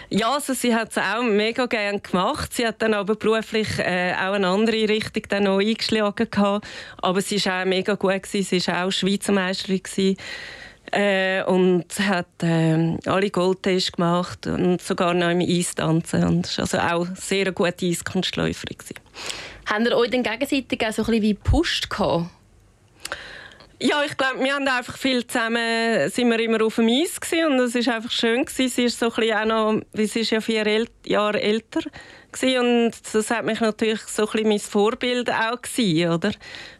Ja, 0.10 0.34
also 0.34 0.54
sie 0.54 0.74
hat 0.74 0.92
es 0.92 0.98
auch 0.98 1.22
mega 1.22 1.66
gerne 1.66 2.00
gemacht. 2.00 2.54
Sie 2.54 2.66
hat 2.66 2.82
dann 2.82 2.94
aber 2.94 3.16
beruflich 3.16 3.68
äh, 3.80 4.14
auch 4.14 4.34
eine 4.34 4.48
andere 4.48 4.88
Richtung 4.88 5.24
dann 5.30 5.44
noch 5.44 5.60
eingeschlagen. 5.60 6.30
Gehabt. 6.30 6.66
Aber 7.02 7.22
sie 7.22 7.44
war 7.46 7.62
auch 7.62 7.66
mega 7.66 7.96
gut. 7.96 8.24
Gewesen. 8.24 8.60
Sie 8.62 8.68
war 8.68 8.86
auch 8.86 8.92
Schweizer 8.92 9.34
Meisterin. 9.34 9.84
Gewesen. 9.84 10.18
Äh, 10.92 11.44
und 11.44 11.86
hat 12.00 12.28
äh, 12.42 12.98
alle 13.06 13.30
Goldtests 13.32 13.92
gemacht 13.92 14.48
und 14.48 14.82
sogar 14.82 15.14
noch 15.14 15.32
im 15.32 15.42
Eistanzen. 15.42 16.24
Und 16.24 16.58
war 16.58 16.64
also 16.64 16.78
auch 16.78 17.16
sehr 17.16 17.42
eine 17.42 17.54
gute 17.54 17.86
Eiskunstläuferin. 17.86 18.78
Haben 19.66 19.86
ihr 19.86 19.98
euch 19.98 20.12
dann 20.12 20.24
gegenseitig 20.24 20.86
auch 20.86 20.94
so 20.94 21.02
ein 21.02 21.06
bisschen 21.08 21.22
wie 21.24 21.34
gepusht 21.34 21.90
gehabt? 21.90 22.28
Ja, 23.80 24.04
ich 24.06 24.16
glaube, 24.16 24.42
wir 24.42 24.54
haben 24.54 24.68
einfach 24.68 24.98
viel 24.98 25.28
zusammen, 25.28 26.10
sind 26.10 26.30
wir 26.30 26.40
immer 26.40 26.64
auf 26.64 26.76
dem 26.76 26.88
Eis 26.88 27.20
gewesen, 27.20 27.48
und 27.48 27.60
es 27.60 27.76
ist 27.76 27.90
einfach 27.90 28.12
schön 28.12 28.46
gewesen. 28.46 28.70
Sie 28.70 28.86
ist 28.86 29.00
so 29.00 29.08
ein 29.08 29.16
bisschen 29.16 29.52
auch 29.52 29.74
noch, 29.74 29.82
sie 29.94 30.20
ist 30.22 30.30
ja 30.32 30.40
vier 30.40 30.66
El 30.66 30.88
Jahre 31.06 31.42
älter 31.42 31.82
gewesen, 32.32 32.60
und 32.60 32.92
das 33.12 33.30
hat 33.32 33.44
mich 33.44 33.60
natürlich 33.60 34.02
so 34.02 34.24
ein 34.24 34.32
bisschen 34.32 34.50
mein 34.50 34.60
Vorbild 34.60 35.30
auch 35.30 35.62
gewesen, 35.62 36.10
oder? 36.10 36.32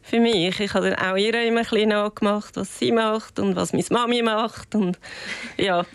Für 0.02 0.20
mich. 0.20 0.60
Ich 0.60 0.74
habe 0.74 0.92
dann 0.92 1.00
auch 1.00 1.18
ihr 1.18 1.34
immer 1.44 1.62
ein 1.62 1.66
bisschen 1.66 1.90
nachgemacht, 1.90 2.56
was 2.56 2.80
sie 2.80 2.92
macht 2.94 3.40
und 3.40 3.56
was 3.56 3.74
meine 3.74 3.86
Mami 3.90 4.22
macht 4.22 4.74
und 4.76 4.98
ja. 5.58 5.86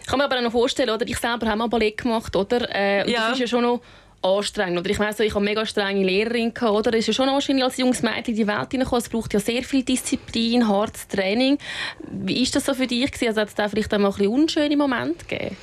Ich 0.00 0.06
kann 0.06 0.18
mir 0.18 0.26
aber 0.26 0.38
auch 0.38 0.42
noch 0.42 0.52
vorstellen, 0.52 0.90
oder? 0.90 1.06
Ich 1.08 1.18
selber 1.18 1.46
habe 1.46 1.58
mal 1.58 1.68
Ballett 1.68 1.98
gemacht, 1.98 2.36
oder? 2.36 2.68
Äh, 2.72 3.10
ja. 3.10 3.28
Das 3.28 3.32
ist 3.32 3.40
ja 3.40 3.46
schon 3.48 3.62
noch 3.62 3.80
anstrengend. 4.22 4.78
Oder 4.78 4.90
ich 4.90 4.98
weiss, 4.98 5.20
ich 5.20 5.34
habe 5.34 5.44
mega 5.44 5.66
strenge 5.66 6.04
Lehrerin 6.04 6.54
gehabt, 6.54 6.72
oder? 6.72 6.90
Es 6.94 7.00
ist 7.00 7.06
ja 7.08 7.12
schon 7.12 7.26
wahrscheinlich 7.26 7.64
als 7.64 7.76
junges 7.76 8.02
Mädchen 8.02 8.34
in 8.34 8.36
die 8.36 8.46
Welt 8.46 8.70
hineinkommen. 8.70 9.02
Es 9.02 9.08
braucht 9.08 9.32
ja 9.34 9.40
sehr 9.40 9.62
viel 9.62 9.82
Disziplin, 9.82 10.68
hartes 10.68 11.08
Training. 11.08 11.58
Wie 12.10 12.42
ist 12.42 12.54
das 12.54 12.66
so 12.66 12.74
für 12.74 12.86
dich 12.86 13.10
gewesen? 13.10 13.28
Also 13.28 13.40
hat 13.40 13.48
es 13.48 13.54
da 13.54 13.68
vielleicht 13.68 13.92
auch 13.92 13.98
mal 13.98 14.08
ein 14.08 14.14
bisschen 14.14 14.32
unschöne 14.32 14.76
Momente 14.76 15.24
gegeben? 15.26 15.56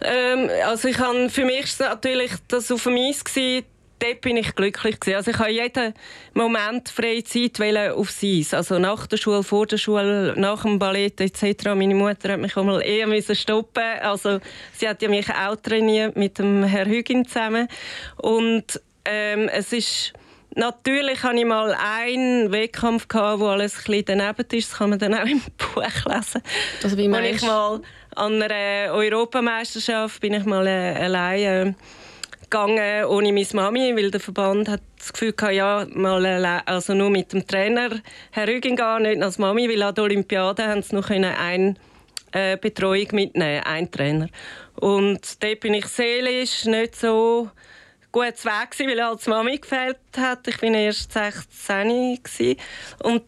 Ähm, 0.00 0.50
also 0.66 0.88
ich 0.88 0.98
habe, 0.98 1.28
für 1.28 1.44
mich 1.44 1.78
natürlich 1.78 2.32
das 2.48 2.70
auf 2.72 2.82
dem 2.84 2.96
Eis 2.96 3.24
gewesen, 3.24 3.64
dort 4.02 4.20
bin 4.20 4.36
ich 4.36 4.54
glücklich 4.54 4.98
gewesen. 4.98 5.16
Also 5.16 5.30
ich 5.30 5.38
habe 5.38 5.50
jeden 5.50 5.94
Moment 6.34 6.88
freie 6.88 7.22
Zeit 7.24 7.60
aufs 7.92 8.22
Eis. 8.22 8.54
Also 8.54 8.78
nach 8.78 9.06
der 9.06 9.16
Schule, 9.16 9.42
vor 9.42 9.66
der 9.66 9.78
Schule, 9.78 10.34
nach 10.36 10.62
dem 10.62 10.78
Ballett 10.78 11.20
etc. 11.20 11.66
Meine 11.74 11.94
Mutter 11.94 12.32
hat 12.32 12.40
mich 12.40 12.56
auch 12.56 12.64
mal 12.64 12.80
eher 12.80 13.06
müssen 13.06 13.34
stoppen. 13.34 13.82
Also 14.00 14.40
sie 14.72 14.88
hat 14.88 15.02
ja 15.02 15.08
mich 15.08 15.28
auch 15.30 15.56
trainiert 15.56 16.16
mit 16.16 16.38
dem 16.38 16.64
Herr 16.64 16.86
Hügin 16.86 17.26
zusammen. 17.26 17.68
Und 18.16 18.80
ähm, 19.04 19.48
es 19.48 19.72
ist 19.72 20.12
Natürlich 20.54 21.22
hatte 21.22 21.38
ich 21.38 21.46
mal 21.46 21.74
einen 21.74 22.52
Wettkampf, 22.52 23.08
gehabt, 23.08 23.40
wo 23.40 23.46
alles 23.46 23.74
ein 23.78 23.84
bisschen 23.84 24.18
daneben 24.18 24.44
ist. 24.52 24.70
Das 24.70 24.78
kann 24.78 24.90
man 24.90 24.98
dann 24.98 25.14
auch 25.14 25.24
im 25.24 25.40
Buch 25.56 25.82
lesen. 26.04 26.42
Also 26.82 26.98
wie 26.98 27.08
meinst? 27.08 27.42
ich 27.42 27.48
mal 27.48 27.80
an 28.14 28.42
einer 28.42 28.92
Europameisterschaft 28.92 30.20
bin 30.20 30.34
ich 30.34 30.44
mal 30.44 30.66
äh, 30.66 30.94
alleine 30.94 31.74
gegangen 32.52 33.06
ohne 33.06 33.32
meine 33.32 33.46
Mami, 33.54 33.96
weil 33.96 34.10
der 34.10 34.20
Verband 34.20 34.68
hat 34.68 34.82
das 34.98 35.12
Gefühl 35.12 35.34
hatte, 35.40 35.52
ja, 35.52 35.86
mal 35.94 36.44
also 36.66 36.92
nur 36.92 37.08
mit 37.08 37.32
dem 37.32 37.46
Trainer 37.46 37.90
Herr 38.30 38.46
Rüging 38.46 38.76
gehen, 38.76 39.02
nicht 39.02 39.22
als 39.22 39.38
Mami, 39.38 39.68
weil 39.70 39.82
an 39.82 39.94
der 39.94 40.04
Olympiade 40.04 40.68
haben 40.68 40.82
sie 40.82 40.94
noch 40.94 41.08
eine 41.08 41.74
äh, 42.32 42.58
Betreuung 42.58 43.08
mitnehmen, 43.12 43.62
ein 43.64 43.90
Trainer. 43.90 44.28
Und 44.74 45.42
dort 45.42 45.60
bin 45.60 45.74
ich 45.74 45.86
seelisch 45.86 46.66
nicht 46.66 46.96
so 46.96 47.50
gut 48.12 48.44
weg 48.44 48.78
weil 48.78 49.00
als 49.00 49.26
Mami 49.26 49.56
gefällt 49.56 49.98
hat. 50.18 50.46
Ich 50.46 50.58
bin 50.58 50.74
erst 50.74 51.12
16 51.12 52.56
und 53.02 53.22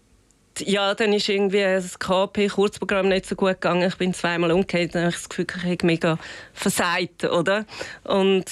ja, 0.60 0.94
dann 0.94 1.12
ist 1.12 1.28
irgendwie 1.28 1.62
das 1.62 1.98
KP-Kurzprogramm 1.98 3.08
nicht 3.08 3.26
so 3.26 3.34
gut 3.34 3.60
gegangen. 3.60 3.88
Ich 3.88 3.96
bin 3.96 4.14
zweimal 4.14 4.52
umgekehrt 4.52 4.94
und 4.94 5.02
habe 5.02 5.12
das 5.12 5.28
Gefühl, 5.28 5.46
ich 5.56 5.64
habe 5.64 5.86
mega 5.86 6.18
versagt, 6.52 7.24
oder? 7.24 7.64
Und 8.04 8.44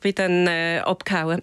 bin 0.00 0.14
dann 0.14 0.46
äh, 0.46 0.80
abgehauen. 0.84 1.42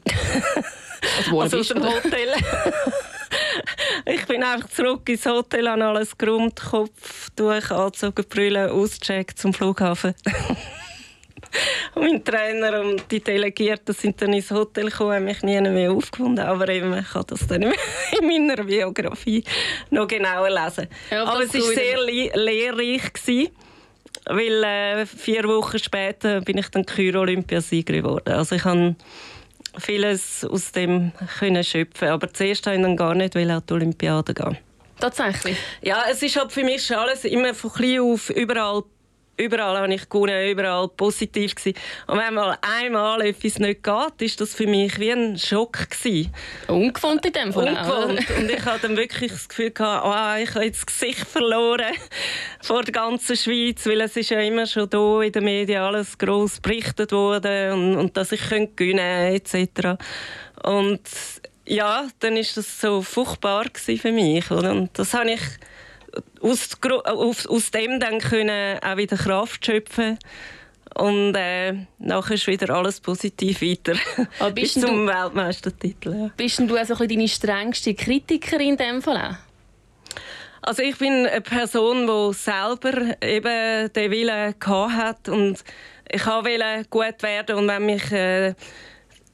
Also, 1.18 1.42
also 1.42 1.58
aus 1.60 1.68
dem 1.68 1.84
Hotel. 1.84 2.30
ich 4.06 4.26
bin 4.26 4.44
einfach 4.44 4.70
zurück 4.70 5.08
ins 5.10 5.26
Hotel, 5.26 5.70
habe 5.70 5.86
alles 5.86 6.18
gerummt, 6.18 6.60
Kopf 6.60 7.30
durch, 7.36 7.72
angezogen, 7.72 8.26
Brille, 8.28 8.72
ausgecheckt 8.72 9.38
zum 9.38 9.54
Flughafen. 9.54 10.16
Und 11.96 12.04
mein 12.04 12.24
Trainer 12.24 12.82
und 12.82 13.04
die 13.12 13.22
Delegierten 13.22 13.94
sind 13.94 14.22
dann 14.22 14.34
ins 14.34 14.52
Hotel 14.52 14.90
gekommen, 14.90 15.14
haben 15.14 15.26
mich 15.26 15.42
nie 15.44 15.60
mehr 15.62 15.92
aufgefunden. 15.92 16.46
Aber 16.46 16.68
eben, 16.70 16.98
ich 16.98 17.10
kann 17.10 17.24
das 17.28 17.48
dann 17.48 17.64
in 18.20 18.28
meiner 18.28 18.64
Biografie 18.64 19.44
noch 19.90 20.08
genauer 20.08 20.50
lesen. 20.50 20.88
Ja, 21.10 21.24
aber 21.24 21.44
es 21.44 21.54
war 21.54 21.62
sehr 21.62 22.00
le 22.02 22.32
lehrreich. 22.34 23.14
Gewesen, 23.14 23.52
weil 24.26 24.64
äh, 24.64 25.06
vier 25.06 25.44
Wochen 25.46 25.80
später 25.80 26.42
bin 26.42 26.58
ich 26.58 26.70
dann 26.70 26.86
Kyro-Olympiasieger 26.86 27.94
geworden. 27.94 28.34
Also 28.34 28.56
ich 28.56 28.64
habe 28.66 28.96
vieles 29.80 30.46
aus 30.46 30.72
dem 30.72 31.12
können 31.40 31.64
schöpfen. 31.64 32.10
Aber 32.10 32.32
zuerst 32.34 32.66
wollte 32.66 32.80
ich 32.80 32.84
dann 32.84 32.98
gar 32.98 33.16
nicht 33.16 33.36
an 33.36 33.64
die 33.68 33.74
Olympiade 33.74 34.34
gehen. 34.34 34.58
Tatsächlich? 35.00 35.58
Ja, 35.82 36.06
es 36.10 36.24
ist 36.24 36.36
halt 36.36 36.52
für 36.52 36.64
mich 36.64 36.96
alles 36.96 37.24
immer 37.24 37.54
von 37.54 37.72
klein 37.72 38.00
auf 38.00 38.30
überall 38.32 38.84
überall 39.38 39.78
habe 39.78 39.94
ich 39.94 40.10
gewonnen, 40.10 40.50
überall 40.50 40.88
positiv 40.90 41.56
gewesen. 41.56 41.78
Und 42.08 42.18
wenn 42.18 42.34
mal 42.34 42.58
einmal 42.62 43.22
etwas 43.22 43.60
nicht 43.60 43.84
geht, 43.84 44.22
ist 44.22 44.42
das 44.42 44.56
für 44.56 44.68
mich 44.68 45.00
wie 45.00 45.12
ein 45.12 45.38
Schock 45.38 45.90
gewesen. 45.90 46.34
Ungewohnt 46.68 47.26
in 47.26 47.34
dem 47.34 47.54
Fall 47.54 47.70
Ungewohnt. 47.70 48.30
Und 48.38 48.52
ich 48.52 48.66
hatte 48.66 48.88
dann 48.88 48.98
wirklich 48.98 49.32
das 49.32 49.48
Gefühl 49.48 49.72
gehabt, 49.72 50.06
oh, 50.06 50.44
ich 50.44 50.54
habe 50.56 50.66
jetzt 50.66 50.80
das 50.80 50.86
Gesicht 50.88 51.28
verloren 51.28 51.94
vor 52.62 52.84
der 52.84 52.94
ganzen 52.94 53.36
Schweiz, 53.36 53.86
weil 53.86 54.02
es 54.02 54.18
ist 54.18 54.30
ja 54.30 54.40
immer 54.40 54.66
schon 54.66 54.90
da 54.90 55.22
in 55.22 55.32
den 55.32 55.44
Medien 55.44 55.82
alles 55.82 56.18
gross 56.18 56.60
berichtet 56.60 57.12
worden 57.12 57.72
und, 57.74 57.98
und 57.98 58.18
dass 58.18 58.32
ich 58.32 58.42
gewinnen 58.50 58.76
könnte, 58.76 59.02
etc. 59.02 60.02
Und 60.64 61.02
ja, 61.68 62.08
dann 62.20 62.38
ist 62.38 62.58
das 62.58 62.80
so 62.80 63.02
furchtbar 63.02 63.66
für 63.76 64.12
mich. 64.12 64.50
Und 64.50 64.90
das 64.94 65.14
habe 65.14 65.32
ich 65.32 65.42
aus, 66.42 67.48
aus, 67.48 67.72
dem 67.72 68.00
dann 68.00 68.20
können 68.20 68.80
auch 68.84 68.98
wieder 68.98 69.18
Kraft 69.18 69.66
schöpfen 69.66 70.18
und 70.96 71.36
äh, 71.36 71.74
nachher 72.00 72.36
ist 72.36 72.48
wieder 72.48 72.74
alles 72.74 73.00
positiv 73.00 73.62
weiter 73.62 73.94
Aber 74.40 74.52
bist 74.52 74.76
bis 74.76 74.84
zum 74.84 75.06
du, 75.06 75.14
Weltmeistertitel. 75.14 76.14
Ja. 76.14 76.32
Bist 76.36 76.60
du 76.60 76.76
also 76.76 76.96
deine 76.96 77.28
strengste 77.28 77.94
Kritikerin 77.94 78.70
in 78.70 78.78
dem 78.78 79.02
Fall 79.02 79.18
auch? 79.18 79.36
Also 80.62 80.84
ich 80.84 80.98
bin 80.98 81.26
eine 81.26 81.42
Person, 81.42 82.08
die 82.08 82.34
selber 82.34 83.16
eben 83.22 83.94
den 83.94 84.12
Willen 84.12 84.56
hat 84.60 85.30
und 85.30 85.64
ich 86.10 86.26
wollte 86.26 86.86
gut 86.90 87.24
werden 87.24 87.56
und 87.58 87.68
wenn 87.68 87.86
mich 87.86 88.12
äh, 88.12 88.54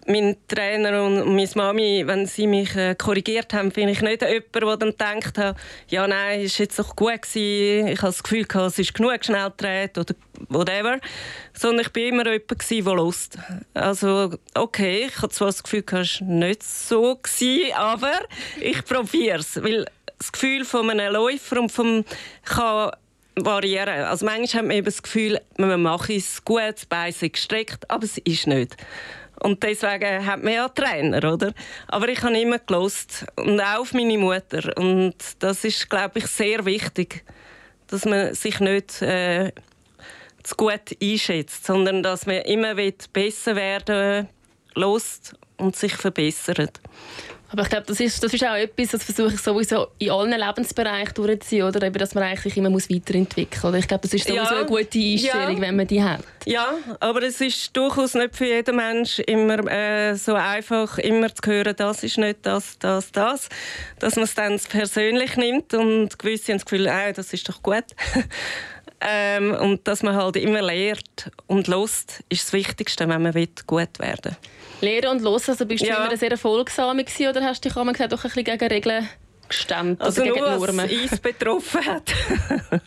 mein 0.07 0.37
Trainer 0.47 1.03
und 1.03 1.35
meine 1.35 1.49
Mami, 1.55 2.03
wenn 2.05 2.25
sie 2.25 2.47
mich 2.47 2.75
äh, 2.75 2.95
korrigiert 2.95 3.53
haben, 3.53 3.71
bin 3.71 3.89
ich 3.89 4.01
nicht 4.01 4.21
jemand, 4.21 4.53
der 4.53 4.77
dann 4.77 4.97
denkt 4.97 5.37
hat, 5.37 5.57
ja 5.87 6.07
nein, 6.07 6.41
ist 6.41 6.57
jetzt 6.57 6.79
doch 6.79 6.95
gut 6.95 7.21
gewesen, 7.21 7.87
ich 7.87 7.99
habe 7.99 8.11
das 8.11 8.23
Gefühl 8.23 8.45
gehabt, 8.45 8.71
es 8.71 8.79
ist 8.79 8.93
genug 8.93 9.23
schnell 9.23 9.49
gedreht 9.49 9.97
oder 9.97 10.13
whatever, 10.49 10.99
sondern 11.53 11.81
ich 11.81 11.93
bin 11.93 12.13
immer 12.13 12.31
jemand 12.31 12.69
der 12.69 12.93
Lust. 12.95 13.37
Also 13.73 14.31
okay, 14.53 15.05
ich 15.07 15.17
habe 15.17 15.29
zwar 15.29 15.47
das 15.47 15.63
Gefühl 15.63 15.83
es 15.87 16.21
war 16.21 16.27
nicht 16.27 16.63
so 16.63 17.15
gewesen, 17.15 17.73
aber 17.75 18.13
ich 18.59 18.83
probiere 18.85 19.39
es, 19.39 19.61
weil 19.61 19.85
das 20.17 20.31
Gefühl 20.31 20.65
von 20.65 20.89
einem 20.89 21.13
Läufer 21.13 21.59
und 21.59 21.71
vom 21.71 22.05
kann 22.45 22.91
variieren. 23.35 24.05
Also 24.05 24.25
manchmal 24.25 24.61
hat 24.61 24.67
man 24.67 24.77
eben 24.77 24.85
das 24.85 25.01
Gefühl, 25.01 25.39
man 25.57 25.81
macht 25.81 26.09
es 26.09 26.43
gut, 26.43 26.61
das 26.61 26.85
Bein 26.85 27.09
ist 27.09 27.21
gestreckt, 27.21 27.89
aber 27.89 28.03
es 28.03 28.17
ist 28.19 28.47
nicht. 28.47 28.77
Und 29.39 29.61
deswegen 29.63 30.25
hat 30.25 30.41
man 30.41 30.53
ja 30.53 30.69
Trainer, 30.69 31.33
oder? 31.33 31.53
Aber 31.87 32.07
ich 32.07 32.21
habe 32.21 32.39
immer 32.39 32.59
gelost 32.59 33.25
und 33.35 33.59
auch 33.59 33.79
auf 33.79 33.93
meine 33.93 34.17
Mutter. 34.17 34.75
Und 34.77 35.15
das 35.39 35.63
ist, 35.65 35.89
glaube 35.89 36.19
ich, 36.19 36.27
sehr 36.27 36.65
wichtig, 36.65 37.25
dass 37.87 38.05
man 38.05 38.33
sich 38.35 38.59
nicht 38.59 39.01
äh, 39.01 39.51
zu 40.43 40.55
gut 40.55 40.95
einschätzt, 41.01 41.65
sondern 41.65 42.03
dass 42.03 42.25
man 42.25 42.37
immer 42.37 42.75
besser 42.75 43.55
werden 43.55 44.27
will, 44.75 45.07
und 45.57 45.75
sich 45.75 45.93
verbessert. 45.93 46.79
Aber 47.53 47.61
ich 47.61 47.69
glaube, 47.69 47.85
das 47.85 47.99
ist, 47.99 48.23
das 48.23 48.33
ist 48.33 48.43
auch 48.43 48.55
etwas, 48.55 48.89
das 48.89 49.03
versuche 49.03 49.35
ich 49.35 49.39
sowieso 49.39 49.89
in 49.99 50.09
allen 50.09 50.31
Lebensbereichen 50.31 51.13
durchzuziehen, 51.13 51.67
oder? 51.67 51.85
Eben, 51.85 51.99
dass 51.99 52.15
man 52.15 52.23
eigentlich 52.23 52.57
immer 52.57 52.71
muss 52.71 52.89
weiterentwickeln 52.89 53.71
muss. 53.71 53.79
Ich 53.79 53.87
glaube, 53.87 54.01
das 54.01 54.13
ist 54.15 54.27
sowieso 54.27 54.43
ja, 54.43 54.57
eine 54.57 54.65
gute 54.65 54.97
Einstellung, 54.97 55.57
ja. 55.57 55.61
wenn 55.61 55.75
man 55.75 55.85
die 55.85 56.03
hat. 56.03 56.23
Ja, 56.45 56.73
aber 56.99 57.21
es 57.21 57.39
ist 57.41 57.77
durchaus 57.77 58.15
nicht 58.15 58.35
für 58.35 58.45
jeden 58.45 58.75
Mensch 58.75 59.19
immer 59.19 59.71
äh, 59.71 60.15
so 60.15 60.33
einfach, 60.33 60.97
immer 60.97 61.33
zu 61.33 61.43
hören, 61.45 61.75
das 61.77 62.03
ist 62.03 62.17
nicht 62.17 62.39
das, 62.41 62.79
das, 62.79 63.11
das. 63.11 63.49
Dass 63.99 64.15
man 64.15 64.25
es 64.25 64.33
dann 64.33 64.59
persönlich 64.59 65.37
nimmt 65.37 65.75
und 65.75 66.17
gewisse 66.17 66.53
haben 66.53 66.57
das 66.57 66.65
Gefühl, 66.65 66.87
äh, 66.87 67.13
das 67.13 67.33
ist 67.33 67.47
doch 67.47 67.61
gut. 67.61 67.85
ähm, 69.05 69.55
und 69.55 69.87
dass 69.87 70.03
man 70.03 70.15
halt 70.15 70.35
immer 70.37 70.61
lehrt 70.61 71.31
und 71.47 71.67
lust, 71.67 72.23
ist 72.29 72.45
das 72.45 72.53
Wichtigste, 72.53 73.07
wenn 73.07 73.21
man 73.21 73.33
gut 73.67 73.99
werden 73.99 74.35
will. 74.81 74.89
Lehren 74.89 75.17
und 75.17 75.21
Hören, 75.21 75.41
also 75.47 75.65
bist 75.65 75.83
du 75.83 75.87
ja. 75.87 76.05
immer 76.05 76.17
sehr 76.17 76.31
erfolgsam 76.31 76.97
gewesen, 76.97 77.27
oder 77.27 77.41
hast 77.43 77.63
du 77.63 77.69
dich 77.69 77.75
gesagt, 77.75 78.11
doch 78.11 78.23
ein 78.23 78.31
bisschen 78.31 78.43
gegen 78.43 78.67
Regeln 78.67 79.09
gestemmt 79.47 80.01
also 80.01 80.21
oder 80.21 80.31
gegen 80.31 80.45
nur, 80.45 80.67
was 80.67 80.79
Eis 80.79 81.19
betroffen 81.19 81.85
hat. 81.85 82.13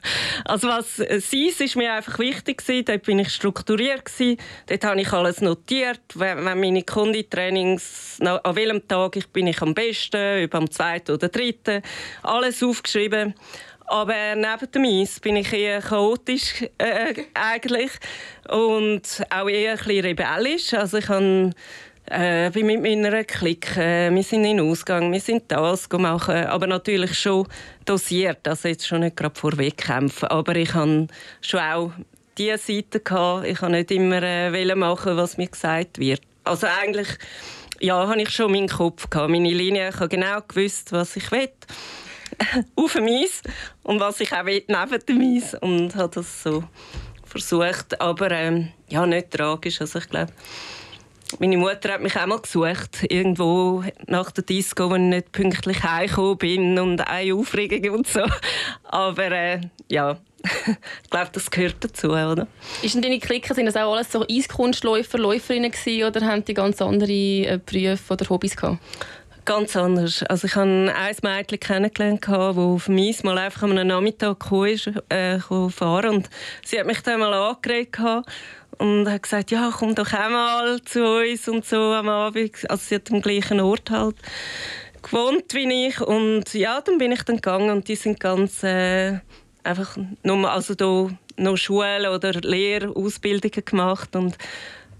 also 0.44 0.68
was 0.68 0.96
das 0.96 1.32
Eis 1.32 1.60
ist 1.60 1.76
mir 1.76 1.92
einfach 1.92 2.18
wichtig 2.18 2.58
gewesen. 2.58 2.84
Dort 2.84 3.02
bin 3.04 3.18
ich 3.18 3.30
strukturiert 3.30 4.04
gewesen. 4.04 4.38
Dort 4.66 4.84
habe 4.84 5.00
ich 5.00 5.12
alles 5.12 5.40
notiert. 5.40 6.00
Wenn, 6.14 6.44
wenn 6.44 6.60
meine 6.60 6.82
Konditrainings 6.82 8.18
an 8.20 8.56
welchem 8.56 8.86
Tag 8.88 9.16
ich 9.16 9.28
bin 9.28 9.46
ich 9.46 9.60
am 9.62 9.74
besten, 9.74 10.42
über 10.42 10.58
am 10.58 10.70
zweiten 10.70 11.12
oder 11.12 11.28
dritten, 11.28 11.82
alles 12.22 12.62
aufgeschrieben. 12.62 13.34
Aber 13.88 14.34
neben 14.34 14.72
dem 14.72 14.84
Eis 14.84 15.20
bin 15.20 15.36
ich 15.36 15.52
eher 15.52 15.80
chaotisch 15.80 16.64
äh, 16.78 17.14
eigentlich 17.34 17.92
und 18.48 19.22
auch 19.30 19.48
eher 19.48 19.72
ein 19.72 19.78
bisschen 19.78 20.04
rebellisch. 20.04 20.74
Also 20.74 20.98
ich 20.98 21.08
habe 21.08 21.52
äh, 22.06 22.50
bin 22.50 22.66
mit 22.66 22.82
meiner 22.82 23.24
Clique, 23.24 23.80
äh, 23.80 24.14
wir 24.14 24.22
sind 24.22 24.44
in 24.44 24.60
Ausgang, 24.60 25.12
wir 25.12 25.20
sind 25.20 25.44
das 25.48 25.88
machen, 25.90 26.46
aber 26.46 26.66
natürlich 26.66 27.18
schon 27.18 27.48
dosiert, 27.84 28.46
also 28.46 28.68
jetzt 28.68 28.86
schon 28.86 29.00
nicht 29.00 29.16
gerade 29.16 29.38
vorwegkämpfen, 29.38 30.28
aber 30.28 30.54
ich 30.54 30.72
habe 30.74 31.08
schon 31.40 31.60
auch 31.60 31.92
diese 32.38 32.58
Seite 32.58 33.00
gehabt. 33.00 33.46
Ich 33.46 33.60
habe 33.60 33.72
nicht 33.72 33.90
immer 33.90 34.22
äh, 34.22 34.74
machen, 34.74 35.16
was 35.16 35.36
mir 35.36 35.48
gesagt 35.48 35.98
wird. 35.98 36.20
Also 36.44 36.66
eigentlich, 36.66 37.08
ja, 37.80 38.06
habe 38.06 38.22
ich 38.22 38.30
schon 38.30 38.52
meinen 38.52 38.68
Kopf 38.68 39.10
gehabt, 39.10 39.30
meine 39.30 39.50
Linie. 39.50 39.88
Ich 39.88 39.96
habe 39.96 40.08
genau 40.08 40.38
gewusst, 40.46 40.92
was 40.92 41.16
ich 41.16 41.30
will 41.32 41.48
auf 42.76 42.92
dem 42.92 43.06
Eis 43.06 43.42
und 43.82 44.00
was 44.00 44.20
ich 44.20 44.32
auch 44.32 44.44
will, 44.46 44.64
neben 44.68 45.06
dem 45.06 45.36
Eis 45.36 45.54
und 45.54 45.94
habe 45.94 46.14
das 46.14 46.42
so 46.42 46.64
versucht, 47.24 48.00
aber 48.00 48.30
ähm, 48.30 48.68
ja, 48.88 49.06
nicht 49.06 49.30
tragisch. 49.30 49.80
Also 49.80 49.98
ich 49.98 50.08
glaube, 50.08 50.32
meine 51.38 51.58
Mutter 51.58 51.92
hat 51.92 52.02
mich 52.02 52.16
einmal 52.16 52.40
gesucht, 52.40 53.04
irgendwo 53.08 53.82
nach 54.06 54.30
der 54.30 54.44
Disco, 54.44 54.90
wo 54.90 54.94
ich 54.94 55.00
nicht 55.00 55.32
pünktlich 55.32 55.82
heimgekommen 55.82 56.38
bin 56.38 56.78
und 56.78 57.06
eine 57.06 57.34
Aufregung 57.34 57.96
und 57.96 58.06
so. 58.06 58.24
Aber 58.84 59.32
äh, 59.32 59.60
ja, 59.90 60.18
ich 61.02 61.10
glaube, 61.10 61.30
das 61.32 61.50
gehört 61.50 61.76
dazu, 61.80 62.10
oder? 62.10 62.46
Ist 62.82 62.94
denn 62.94 63.02
deine 63.02 63.18
Klicken, 63.18 63.54
sind 63.54 63.66
das 63.66 63.76
auch 63.76 63.92
alles 63.92 64.12
so 64.12 64.24
Eiskunstläufer, 64.28 65.18
Läuferinnen 65.18 65.72
gewesen, 65.72 66.04
oder 66.04 66.24
haben 66.24 66.44
die 66.44 66.54
ganz 66.54 66.80
andere 66.80 67.12
äh, 67.12 67.60
Berufe 67.64 68.12
oder 68.12 68.28
Hobbys 68.28 68.56
gehabt? 68.56 68.78
Ganz 69.46 69.76
anders. 69.76 70.24
Also 70.24 70.48
ich 70.48 70.56
habe 70.56 70.68
ein 70.68 71.14
Mädchen 71.22 71.60
kennengelernt, 71.60 72.26
das 72.26 72.84
dem 72.84 72.98
Eis 72.98 73.22
mal 73.22 73.38
einfach 73.38 73.62
am 73.62 73.74
Nachmittag 73.74 74.40
kam, 74.40 74.66
äh, 75.08 75.38
fahren 75.70 76.26
sie 76.64 76.80
hat 76.80 76.86
mich 76.88 77.00
dann 77.02 77.20
mal 77.20 77.32
angeregt 77.32 77.96
und 78.78 79.08
hat 79.08 79.22
gesagt, 79.22 79.52
ja, 79.52 79.72
komm 79.72 79.94
doch 79.94 80.12
auch 80.12 80.30
mal 80.30 80.82
zu 80.82 81.00
uns 81.20 81.48
und 81.48 81.64
so 81.64 81.76
am 81.76 82.08
Abend. 82.08 82.68
Also 82.68 82.86
sie 82.88 82.96
hat 82.96 83.12
am 83.12 83.22
gleichen 83.22 83.60
Ort 83.60 83.88
halt 83.88 84.16
gewohnt 85.00 85.54
wie 85.54 85.86
ich 85.86 86.00
und 86.00 86.52
ja, 86.52 86.80
dann 86.80 86.98
bin 86.98 87.12
ich 87.12 87.22
dann 87.22 87.36
gegangen 87.36 87.70
und 87.70 87.86
die 87.86 87.94
sind 87.94 88.18
ganz 88.18 88.64
äh, 88.64 89.20
einfach 89.62 89.96
nur, 90.24 90.50
also 90.50 90.74
da 90.74 91.08
noch 91.36 91.56
Schule 91.56 92.12
oder 92.12 92.32
Lehrausbildungen 92.32 93.64
gemacht 93.64 94.16
und 94.16 94.36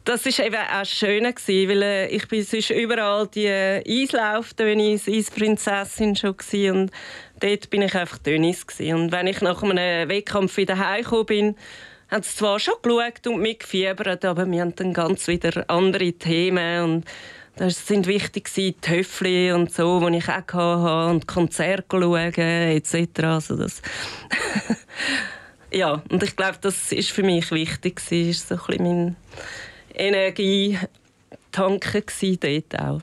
das 0.07 0.25
ist 0.25 0.39
eben 0.39 0.55
auch 0.55 0.85
schön 0.85 1.25
gewesen, 1.25 1.69
weil 1.69 1.83
äh, 1.83 2.07
ich 2.09 2.29
bin 2.29 2.45
sonst 2.45 2.71
überall 2.71 3.27
die 3.27 3.47
äh, 3.47 3.83
Eislauf, 3.85 4.55
Dönis, 4.55 5.09
Eisprinzessin 5.09 6.15
schon 6.15 6.37
gewesen, 6.37 6.71
und 6.71 6.93
dort 7.41 7.69
bin 7.71 7.83
ich 7.83 7.95
einfach 7.95 8.19
Dönis 8.19 8.65
und 8.79 9.11
wenn 9.11 9.27
ich 9.27 9.41
nach 9.41 9.63
einem 9.63 10.09
Wettkampf 10.09 10.57
wieder 10.57 10.79
heimgekommen 10.79 11.27
bin, 11.27 11.57
haben 12.09 12.23
sie 12.23 12.37
zwar 12.37 12.61
schon 12.61 12.75
geschaut 12.83 13.27
und 13.27 13.41
mitgefiebert, 13.41 14.25
aber 14.25 14.49
wir 14.49 14.61
haben 14.61 14.77
dann 14.77 14.93
ganz 14.93 15.27
wieder 15.27 15.65
andere 15.69 16.13
Themen 16.13 16.85
und 16.85 17.05
das 17.57 17.87
sind 17.87 18.07
wichtig 18.07 18.49
die 18.55 18.75
Töffli 18.75 19.51
und 19.51 19.73
so, 19.73 20.09
die 20.09 20.19
ich 20.19 20.29
auch 20.29 20.35
hatte 20.53 21.11
und 21.11 21.27
Konzerte 21.27 21.85
schauen 21.91 22.33
etc. 22.39 23.25
Also 23.25 23.57
das 23.57 23.83
ja, 25.73 26.01
und 26.11 26.23
ich 26.23 26.37
glaube, 26.37 26.59
das 26.61 26.93
ist 26.93 27.11
für 27.11 27.25
mich 27.25 27.51
wichtig, 27.51 27.97
das 27.97 28.13
ist 28.13 28.49
so 28.49 28.55
ein 28.69 28.83
mein 28.83 29.17
Energietanken 29.97 30.89
dort 32.41 32.81
auch. 32.81 33.01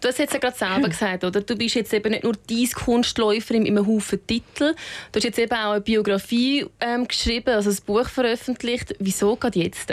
Du 0.00 0.08
hast 0.08 0.18
jetzt 0.18 0.34
ja 0.34 0.38
gerade 0.38 0.56
selber 0.56 0.88
gesagt, 0.88 1.24
oder? 1.24 1.40
Du 1.40 1.56
bist 1.56 1.74
jetzt 1.74 1.92
eben 1.94 2.10
nicht 2.10 2.22
nur 2.22 2.34
dein 2.48 2.70
Kunstläuferin 2.70 3.62
mit 3.62 3.72
einem 3.72 3.86
Haufen 3.86 4.24
Titel. 4.26 4.74
Du 5.10 5.16
hast 5.16 5.24
jetzt 5.24 5.38
eben 5.38 5.54
auch 5.54 5.72
eine 5.72 5.80
Biografie 5.80 6.66
ähm, 6.80 7.08
geschrieben, 7.08 7.54
also 7.54 7.70
ein 7.70 7.78
Buch 7.86 8.08
veröffentlicht. 8.08 8.94
Wieso 8.98 9.36
gerade 9.36 9.58
jetzt? 9.58 9.92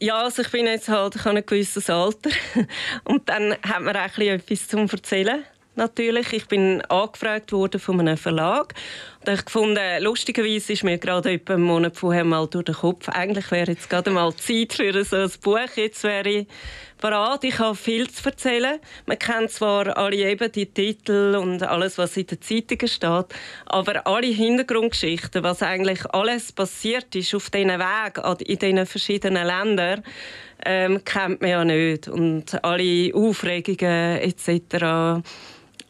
Ja, 0.00 0.22
also 0.22 0.42
ich 0.42 0.50
bin 0.50 0.66
jetzt 0.66 0.88
halt, 0.88 1.16
ich 1.16 1.24
habe 1.24 1.38
ein 1.38 1.46
gewisses 1.46 1.88
Alter 1.88 2.30
und 3.04 3.28
dann 3.28 3.54
hat 3.62 3.80
man 3.80 3.96
auch 3.96 4.18
etwas 4.18 4.68
zum 4.68 4.86
erzählen 4.88 5.44
natürlich. 5.76 6.32
Ich 6.32 6.46
bin 6.46 6.82
angefragt 6.82 7.52
worden 7.52 7.80
von 7.80 8.00
einem 8.00 8.16
Verlag. 8.16 8.74
Und 9.26 9.32
ich 9.32 9.44
gefunden, 9.46 10.02
lustigerweise 10.02 10.74
ist 10.74 10.84
mir 10.84 10.98
gerade 10.98 11.32
etwa 11.32 11.54
einen 11.54 11.62
Monat 11.62 11.96
vorher 11.96 12.24
mal 12.24 12.46
durch 12.46 12.66
den 12.66 12.74
Kopf, 12.74 13.08
eigentlich 13.08 13.50
wäre 13.50 13.70
jetzt 13.70 13.88
gerade 13.88 14.10
mal 14.10 14.34
Zeit 14.34 14.74
für 14.74 15.02
so 15.02 15.16
ein 15.16 15.30
Buch. 15.42 15.76
Jetzt 15.76 16.04
wäre 16.04 16.28
ich 16.28 16.46
bereit. 17.00 17.42
Ich 17.44 17.58
habe 17.58 17.74
viel 17.74 18.10
zu 18.10 18.22
erzählen. 18.28 18.78
Man 19.06 19.18
kennt 19.18 19.50
zwar 19.50 19.96
alle 19.96 20.16
eben 20.16 20.52
die 20.52 20.66
Titel 20.66 21.38
und 21.40 21.62
alles, 21.62 21.96
was 21.96 22.18
in 22.18 22.26
den 22.26 22.42
Zeitungen 22.42 22.86
steht, 22.86 23.26
aber 23.64 24.06
alle 24.06 24.26
Hintergrundgeschichten, 24.26 25.42
was 25.42 25.62
eigentlich 25.62 26.04
alles 26.10 26.52
passiert 26.52 27.14
ist 27.16 27.34
auf 27.34 27.48
diesen 27.48 27.78
Weg 27.78 28.40
in 28.46 28.58
diesen 28.58 28.84
verschiedenen 28.84 29.46
Ländern, 29.46 30.02
ähm, 30.66 31.02
kennt 31.02 31.40
man 31.40 31.50
ja 31.50 31.64
nicht. 31.64 32.08
Und 32.08 32.62
alle 32.62 33.14
Aufregungen 33.14 34.18
etc 34.18 35.22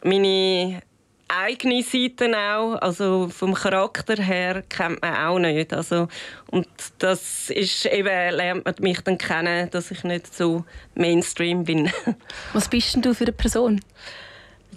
meine 0.05 0.81
eigene 1.27 1.81
Seite 1.83 2.31
auch, 2.37 2.75
also 2.75 3.29
vom 3.29 3.53
Charakter 3.53 4.21
her 4.21 4.63
kennt 4.69 5.01
man 5.01 5.15
auch 5.15 5.39
nicht. 5.39 5.73
Also, 5.73 6.07
und 6.51 6.67
das 6.99 7.49
ist 7.49 7.85
eben, 7.85 8.35
lernt 8.35 8.65
man 8.65 8.75
mich 8.79 9.01
dann 9.01 9.17
kennen, 9.17 9.69
dass 9.71 9.91
ich 9.91 10.03
nicht 10.03 10.33
so 10.33 10.65
Mainstream 10.93 11.63
bin. 11.63 11.91
Was 12.53 12.69
bist 12.69 12.95
denn 12.95 13.01
du 13.01 13.13
für 13.13 13.25
eine 13.25 13.33
Person? 13.33 13.81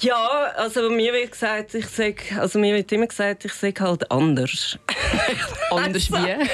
Ja, 0.01 0.53
also 0.57 0.91
mir 0.91 1.13
wird 1.13 1.33
gesagt, 1.33 1.75
ich 1.75 1.87
sag, 1.87 2.23
also 2.39 2.61
mir 2.61 2.73
wird 2.77 2.93
immer 2.93 3.09
gesagt, 3.09 3.45
ich 3.45 3.53
sage 3.53 3.83
halt 3.83 4.09
anders. 4.13 4.79
anders 5.71 6.13
wie? 6.13 6.49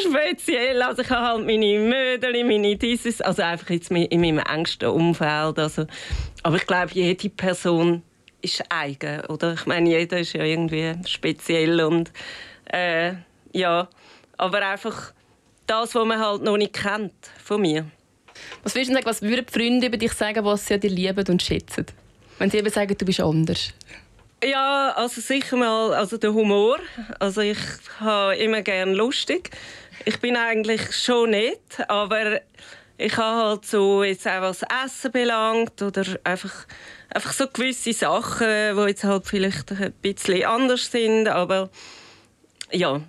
Speziell, 0.00 0.80
also 0.80 1.02
ich 1.02 1.10
habe 1.10 1.26
halt 1.26 1.46
meine 1.46 1.78
Mödel, 1.78 2.42
meine 2.44 2.76
dieses, 2.76 3.20
also 3.20 3.42
einfach 3.42 3.68
jetzt 3.68 3.90
in 3.90 4.20
meinem 4.20 4.38
engsten 4.38 4.88
Umfeld. 4.88 5.58
Also, 5.58 5.86
aber 6.42 6.56
ich 6.56 6.66
glaube, 6.66 6.92
jede 6.94 7.28
Person 7.28 8.02
ist 8.42 8.62
eigen, 8.68 9.20
oder? 9.26 9.54
Ich 9.54 9.66
meine, 9.66 9.88
jeder 9.88 10.18
ist 10.18 10.32
ja 10.32 10.44
irgendwie 10.44 10.94
speziell 11.06 11.80
und 11.82 12.10
äh, 12.72 13.14
ja, 13.52 13.88
aber 14.36 14.66
einfach 14.66 15.12
das, 15.66 15.94
was 15.94 16.06
man 16.06 16.18
halt 16.18 16.42
noch 16.42 16.56
nicht 16.56 16.72
kennt 16.72 17.12
von 17.42 17.60
mir. 17.60 17.86
Was 18.62 18.74
würdest 18.74 18.90
du 18.90 18.94
sagen, 18.94 19.06
was 19.06 19.22
würden 19.22 19.46
die 19.46 19.52
Freunde 19.52 19.86
über 19.86 19.96
dich 19.96 20.12
sagen, 20.12 20.44
was 20.44 20.66
sie 20.66 20.78
dir 20.78 20.90
lieben 20.90 21.26
und 21.28 21.42
schätzen? 21.42 21.86
Wenn 22.38 22.50
sie 22.50 22.58
eben 22.58 22.70
sagen, 22.70 22.96
du 22.96 23.04
bist 23.04 23.20
anders. 23.20 23.72
Ja, 24.42 24.92
also 24.96 25.20
sicher 25.20 25.56
mal 25.56 25.92
also 25.92 26.16
der 26.16 26.32
Humor. 26.32 26.78
Also 27.18 27.42
ich 27.42 27.58
habe 28.00 28.36
immer 28.36 28.62
gerne 28.62 28.94
lustig. 28.94 29.50
Ich 30.06 30.18
bin 30.20 30.36
eigentlich 30.36 30.92
schon 30.96 31.30
nett, 31.30 31.60
aber 31.88 32.40
ich 32.96 33.16
habe 33.16 33.48
halt 33.48 33.66
so 33.66 34.02
jetzt 34.02 34.26
auch 34.26 34.40
was 34.40 34.62
Essen 34.84 35.12
belangt 35.12 35.82
oder 35.82 36.04
einfach, 36.24 36.66
einfach 37.12 37.32
so 37.32 37.46
gewisse 37.46 37.92
Sachen, 37.92 38.46
die 38.76 38.82
jetzt 38.82 39.04
halt 39.04 39.26
vielleicht 39.26 39.72
ein 39.72 39.92
bisschen 40.02 40.44
anders 40.44 40.90
sind, 40.90 41.28
aber 41.28 41.70
ja, 42.70 43.00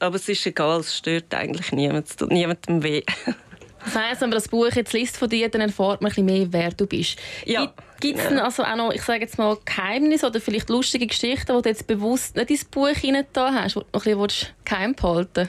aber 0.00 0.16
es 0.16 0.28
ist 0.28 0.46
egal, 0.46 0.80
es 0.80 0.96
stört 0.96 1.34
eigentlich 1.34 1.72
niemand, 1.72 2.08
es 2.08 2.16
tut 2.16 2.30
niemandem 2.30 2.82
weh. 2.82 3.02
Das 3.82 3.94
heisst, 3.94 4.20
wenn 4.20 4.28
man 4.28 4.36
das 4.36 4.48
Buch 4.48 4.70
jetzt 4.74 4.92
liest 4.92 5.16
von 5.16 5.30
dir, 5.30 5.48
dann 5.48 5.62
erfahrt 5.62 6.02
man 6.02 6.10
ein 6.10 6.14
bisschen 6.14 6.26
mehr, 6.26 6.46
wer 6.50 6.70
du 6.70 6.86
bist. 6.86 7.18
Ja. 7.46 7.72
Gibt 7.98 8.18
es 8.18 8.30
ja. 8.30 8.44
also 8.44 8.62
auch 8.62 8.76
noch, 8.76 8.92
ich 8.92 9.00
sage 9.02 9.20
jetzt 9.20 9.38
mal, 9.38 9.56
Geheimnisse 9.64 10.26
oder 10.26 10.38
vielleicht 10.38 10.68
lustige 10.68 11.06
Geschichten, 11.06 11.56
die 11.56 11.62
du 11.62 11.68
jetzt 11.68 11.86
bewusst 11.86 12.36
nicht 12.36 12.50
ins 12.50 12.64
Buch 12.66 12.88
hineingetan 12.88 13.54
hast, 13.54 13.76
die 13.76 13.80
du 13.80 13.86
noch 13.92 14.04
ein 14.04 14.18
bisschen 14.18 14.48
geheim 14.66 14.94
behalten 14.94 15.48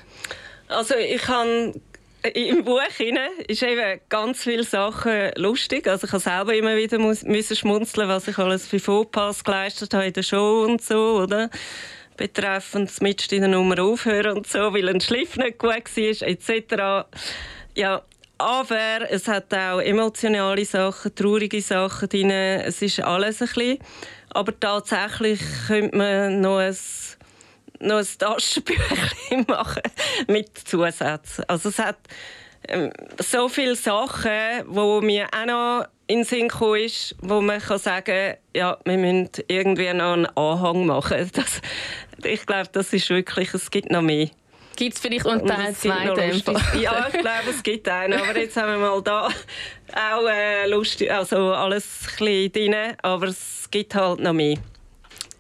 Also 0.70 0.96
ich 0.96 1.28
habe 1.28 1.74
im 2.34 2.64
Buch 2.64 2.82
ist 3.48 3.64
eben 3.64 4.00
ganz 4.10 4.44
viele 4.44 4.64
Sachen 4.64 5.32
lustig. 5.36 5.88
Also 5.88 6.08
ich 6.08 6.14
habe 6.14 6.22
selber 6.22 6.54
immer 6.54 6.76
wieder 6.76 7.00
müssen 7.00 7.56
schmunzeln, 7.56 8.08
was 8.08 8.28
ich 8.28 8.38
alles 8.38 8.68
für 8.68 8.80
Fauxpas 8.80 9.44
geleistet 9.44 9.94
habe 9.94 10.08
in 10.08 10.14
der 10.14 10.24
Show 10.24 10.66
und 10.68 10.82
so, 10.82 11.22
oder? 11.22 11.50
Betreffend 12.18 12.90
das 12.90 13.02
Mitst 13.02 13.34
in 13.34 13.42
der 13.42 13.50
Nummer 13.50 13.82
aufhören 13.82 14.38
und 14.38 14.48
so, 14.48 14.74
weil 14.74 14.90
ein 14.90 15.02
Schliff 15.02 15.38
nicht 15.38 15.58
gut 15.58 15.72
war, 15.72 16.28
etc. 16.28 17.08
Ja, 17.76 18.04
aber 18.38 19.10
es 19.10 19.28
hat 19.28 19.54
auch 19.54 19.80
emotionale 19.80 20.66
Sachen, 20.66 21.16
traurige 21.16 21.62
Sachen 21.62 22.10
drin. 22.10 22.32
Es 22.32 22.82
ist 22.82 23.00
alles 23.00 23.42
ein 23.42 23.48
bisschen. 23.48 23.80
Aber 24.30 24.58
tatsächlich 24.60 25.42
könnte 25.68 25.98
man 25.98 26.42
noch 26.42 26.58
ein 26.58 26.76
noch 27.82 27.98
ein 27.98 28.08
Taschenbüchlein 28.18 29.46
machen 29.48 29.84
mit 30.28 30.58
Zusätzen. 30.58 31.46
Also 31.48 31.70
es 31.70 31.80
hat 31.80 31.98
ähm, 32.68 32.92
so 33.20 33.50
viele 33.50 33.76
Sachen, 33.76 34.32
wo 34.68 35.02
mir 35.02 35.28
auch 35.34 35.46
noch 35.46 35.86
in 36.08 36.20
den 36.20 36.26
Sinn 36.26 36.48
gekommen 36.48 36.82
ist, 36.82 37.16
wo 37.22 37.42
man 37.42 37.60
kann 37.60 37.80
sagen 37.80 38.36
ja, 38.56 38.78
wir 38.86 38.98
müssen 38.98 39.30
irgendwie 39.48 39.94
noch 39.94 40.14
einen 40.14 40.26
Anhang 40.26 40.86
machen. 40.86 41.32
Das, 41.34 41.62
ich 42.24 42.46
glaube, 42.46 42.70
das 42.72 42.94
ist 42.94 43.10
wirklich, 43.10 43.54
es 43.54 43.72
gibt 43.72 43.90
noch 43.90 44.02
mehr. 44.02 44.30
Gibt 44.76 44.96
es 44.96 45.02
vielleicht 45.02 45.26
unter 45.26 45.56
Teil 45.56 45.76
2 45.76 46.06
Ja, 46.80 47.08
ich 47.08 47.20
glaube, 47.20 47.50
es 47.50 47.64
gibt 47.64 47.88
einen. 47.90 48.20
Aber 48.20 48.38
jetzt 48.38 48.56
haben 48.58 48.72
wir 48.72 48.78
mal 48.78 49.02
da 49.02 49.28
auch 49.28 50.28
äh, 50.28 50.68
lustig, 50.68 51.12
also 51.12 51.54
alles 51.54 51.86
ein 52.04 52.26
bisschen 52.26 52.52
drin, 52.52 52.96
aber 53.02 53.28
es 53.28 53.68
gibt 53.72 53.96
halt 53.96 54.20
noch 54.20 54.34
mehr. 54.34 54.58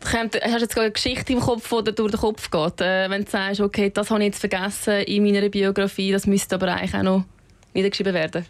Hast 0.03 0.33
du 0.33 0.39
jetzt 0.39 0.77
eine 0.77 0.91
Geschichte 0.91 1.33
im 1.33 1.39
Kopf, 1.39 1.69
die 1.69 1.93
durch 1.93 2.11
den 2.11 2.19
Kopf 2.19 2.49
geht? 2.49 2.81
Äh, 2.81 3.09
wenn 3.09 3.23
du 3.23 3.29
sagst, 3.31 3.61
okay, 3.61 3.89
das 3.93 4.09
habe 4.09 4.21
ich 4.21 4.27
jetzt 4.27 4.39
vergessen 4.39 5.01
in 5.03 5.23
meiner 5.23 5.47
Biografie, 5.49 6.11
das 6.11 6.25
müsste 6.25 6.55
aber 6.55 6.69
eigentlich 6.69 6.93
auch 6.95 7.03
noch 7.03 7.25
niedergeschrieben 7.73 8.13
werden? 8.13 8.45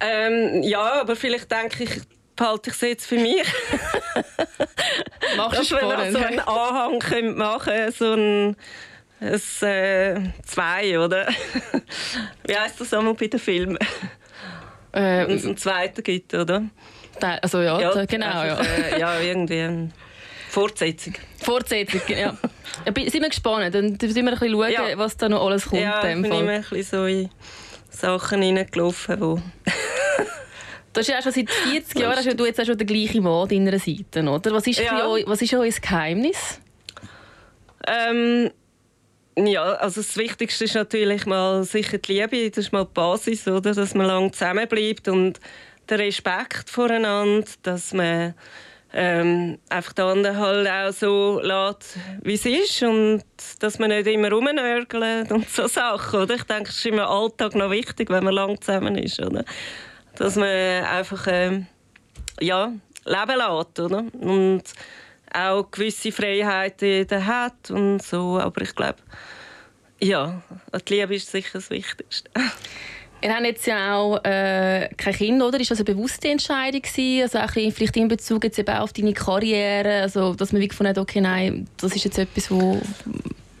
Ähm, 0.00 0.62
ja, 0.62 1.00
aber 1.00 1.16
vielleicht 1.16 1.50
denke 1.50 1.84
ich, 1.84 1.90
behalte 2.36 2.70
ich 2.70 2.76
es 2.76 2.80
jetzt 2.80 3.06
für 3.06 3.18
mich. 3.18 3.42
Machst 5.36 5.60
du 5.60 5.64
spannend. 5.64 6.12
so 6.12 6.18
einen 6.18 6.40
Anhang 6.40 6.98
könnte 7.00 7.32
machen 7.32 7.92
so 7.92 8.14
ein, 8.14 8.56
ein 9.20 9.34
äh, 9.62 10.32
zwei, 10.46 10.98
oder? 10.98 11.28
Wie 12.46 12.56
heißt 12.56 12.80
das 12.80 12.94
einmal 12.94 13.14
bei 13.14 13.26
den 13.26 13.40
Filmen? 13.40 13.78
Ähm, 14.92 15.28
Wenn 15.28 15.36
es 15.36 15.44
einen 15.44 15.56
zweiten 15.56 16.02
gibt, 16.02 16.34
oder? 16.34 16.62
Also 17.20 17.60
ja, 17.60 17.80
ja 17.80 18.04
genau. 18.04 18.26
Einfach, 18.26 18.64
ja. 18.64 18.96
Äh, 18.96 19.00
ja, 19.00 19.20
irgendwie. 19.20 19.90
Fortsetzung. 20.58 21.14
Fortsetzung, 21.40 22.00
ja. 22.08 22.16
ja 22.16 22.92
sind 22.94 23.22
wir 23.22 23.28
gespannt. 23.28 23.72
Dann 23.72 23.92
müssen 23.92 24.14
wir 24.16 24.24
ein 24.24 24.38
bisschen 24.38 24.50
schauen, 24.50 24.72
ja. 24.72 24.98
was 24.98 25.16
da 25.16 25.28
noch 25.28 25.46
alles 25.46 25.66
kommt. 25.66 25.82
Ja, 25.82 25.98
ich 25.98 26.20
bin 26.20 26.24
immer 26.24 26.50
ein 26.50 26.64
bisschen 26.68 26.82
so 26.82 27.06
in 27.06 27.30
Sachen 27.90 28.42
reingelaufen, 28.42 29.20
wo... 29.20 29.40
Du 30.90 31.00
hast 31.00 31.08
ja 31.08 31.18
auch 31.18 31.22
schon 31.22 31.32
seit 31.32 31.50
40 31.50 32.00
Jahren 32.00 32.16
hast 32.16 32.40
du 32.40 32.46
jetzt 32.46 32.60
auch 32.60 32.64
schon 32.64 32.78
den 32.78 32.86
gleichen 32.86 33.22
Mann 33.22 33.42
an 33.42 33.48
deiner 33.48 33.78
Seite, 33.78 34.22
oder? 34.22 34.52
Was 34.52 34.66
ist, 34.66 34.80
ja. 34.80 35.06
euch, 35.06 35.24
was 35.28 35.42
ist 35.42 35.54
euer 35.54 35.70
Geheimnis? 35.70 36.60
Ähm, 37.86 38.50
ja, 39.36 39.74
also 39.74 40.00
das 40.00 40.16
Wichtigste 40.16 40.64
ist 40.64 40.74
natürlich 40.74 41.26
mal 41.26 41.62
sicher 41.62 41.98
die 41.98 42.14
Liebe, 42.14 42.50
das 42.50 42.64
ist 42.64 42.72
mal 42.72 42.84
die 42.84 42.94
Basis, 42.94 43.46
oder? 43.46 43.74
dass 43.74 43.94
man 43.94 44.06
lange 44.06 44.32
zusammenbleibt 44.32 45.06
und 45.08 45.38
der 45.88 46.00
Respekt 46.00 46.68
voreinander, 46.68 47.46
dass 47.62 47.92
man 47.92 48.34
ähm, 48.92 49.58
einfach 49.68 49.92
die 49.92 50.02
anderen 50.02 50.38
halt 50.38 50.68
auch 50.68 50.92
so 50.92 51.40
lässt, 51.42 51.98
wie 52.22 52.34
es 52.34 52.46
ist 52.46 52.82
und 52.82 53.22
dass 53.60 53.78
man 53.78 53.90
nicht 53.90 54.06
immer 54.06 54.30
rumnörgelt 54.30 55.30
und 55.30 55.48
so 55.48 55.66
Sachen. 55.66 56.20
Oder? 56.20 56.36
Ich 56.36 56.44
denke, 56.44 56.70
es 56.70 56.78
ist 56.78 56.86
im 56.86 56.98
Alltag 56.98 57.54
noch 57.54 57.70
wichtig, 57.70 58.08
wenn 58.10 58.24
man 58.24 58.34
lang 58.34 58.60
zusammen 58.60 58.96
ist. 58.96 59.20
Oder? 59.20 59.44
Dass 60.16 60.36
man 60.36 60.48
einfach 60.48 61.26
ähm, 61.28 61.66
ja, 62.40 62.72
leben 63.04 63.36
lässt. 63.36 63.80
Oder? 63.80 64.04
Und 64.20 64.62
auch 65.32 65.70
gewisse 65.70 66.10
Freiheiten 66.10 67.26
hat 67.26 67.70
und 67.70 68.02
so. 68.02 68.38
Aber 68.38 68.62
ich 68.62 68.74
glaube, 68.74 68.98
ja, 70.00 70.40
die 70.88 70.94
Liebe 70.94 71.16
ist 71.16 71.30
sicher 71.30 71.50
das 71.54 71.70
Wichtigste. 71.70 72.30
Ihr 73.20 73.34
habt 73.34 73.44
jetzt 73.44 73.66
ja 73.66 73.96
auch 73.96 74.22
äh, 74.24 74.88
kein 74.96 75.14
Kind, 75.14 75.42
oder? 75.42 75.58
Ist 75.58 75.70
das 75.70 75.78
eine 75.78 75.84
bewusste 75.86 76.28
Entscheidung 76.28 76.82
gewesen? 76.82 77.22
Also 77.22 77.38
auch 77.38 77.50
vielleicht 77.50 77.96
in 77.96 78.06
Bezug 78.06 78.44
jetzt 78.44 78.58
eben 78.58 78.76
auf 78.76 78.92
deine 78.92 79.12
Karriere, 79.12 80.02
also 80.02 80.34
dass 80.34 80.52
man 80.52 80.66
gefunden 80.66 80.90
hat, 80.90 80.98
okay, 80.98 81.20
nein, 81.20 81.66
das 81.78 81.96
ist 81.96 82.04
jetzt 82.04 82.18
etwas, 82.18 82.50
wo 82.50 82.80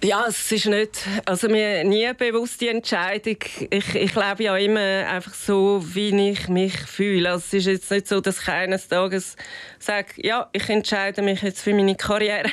ja, 0.04 0.26
es 0.28 0.52
ist 0.52 0.66
nicht, 0.66 1.00
also 1.24 1.48
mir 1.48 1.82
nie 1.82 2.06
eine 2.06 2.14
bewusste 2.14 2.70
Entscheidung. 2.70 3.38
Ich, 3.70 3.94
ich 3.96 4.14
lebe 4.14 4.44
ja 4.44 4.56
immer 4.56 5.08
einfach 5.08 5.34
so, 5.34 5.82
wie 5.92 6.30
ich 6.30 6.48
mich 6.48 6.78
fühle. 6.78 7.30
Also 7.30 7.44
es 7.48 7.54
ist 7.54 7.66
jetzt 7.66 7.90
nicht 7.90 8.06
so, 8.06 8.20
dass 8.20 8.40
ich 8.40 8.48
eines 8.48 8.86
Tages 8.86 9.34
sage, 9.80 10.08
ja, 10.18 10.48
ich 10.52 10.68
entscheide 10.68 11.20
mich 11.22 11.42
jetzt 11.42 11.62
für 11.62 11.74
meine 11.74 11.96
Karriere 11.96 12.48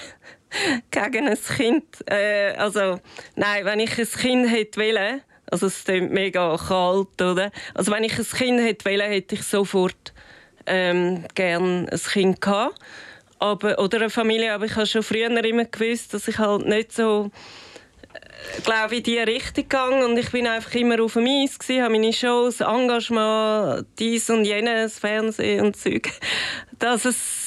gegen 0.89 1.27
ein 1.27 1.37
Kind. 1.37 1.85
Äh, 2.09 2.53
also 2.57 2.99
nein, 3.35 3.63
wenn 3.63 3.79
ich 3.79 3.95
ein 3.95 4.09
Kind 4.09 4.49
hätte 4.49 4.79
wollen, 4.79 5.21
also 5.51 5.67
es 5.67 5.84
klingt 5.84 6.12
mega 6.12 6.58
kalt, 6.58 7.21
oder? 7.21 7.51
Also 7.73 7.91
wenn 7.91 8.03
ich 8.03 8.17
ein 8.17 8.25
Kind 8.25 8.62
hätte 8.62 8.86
wollen, 8.86 9.12
hätte 9.12 9.36
ich 9.36 9.43
sofort 9.43 10.13
ähm, 10.65 11.25
gerne 11.36 11.88
ein 11.91 11.99
Kind 11.99 12.41
gehabt. 12.41 12.79
Aber, 13.39 13.79
oder 13.79 13.97
eine 13.97 14.10
Familie, 14.10 14.53
aber 14.53 14.65
ich 14.65 14.75
habe 14.75 14.88
schon 14.88 15.03
früher 15.03 15.29
immer 15.29 15.65
gewusst, 15.65 16.13
dass 16.13 16.27
ich 16.27 16.39
halt 16.39 16.65
nicht 16.65 16.93
so 16.93 17.31
äh, 18.13 18.62
glaube 18.62 18.95
in 18.95 19.03
diese 19.03 19.27
Richtung 19.27 19.63
gegangen 19.63 20.03
und 20.03 20.17
ich 20.17 20.31
bin 20.31 20.47
einfach 20.47 20.73
immer 20.73 21.01
auf 21.03 21.13
dem 21.13 21.25
Eis 21.27 21.60
gewesen, 21.60 21.84
habe 21.84 21.91
meine 21.91 22.13
Shows, 22.13 22.62
Engagement, 22.62 23.86
dies 23.99 24.29
und 24.29 24.45
jenes, 24.45 24.99
Fernsehen 24.99 25.65
und 25.65 25.75
Zeug, 25.75 26.10
dass 26.79 27.03
es 27.03 27.44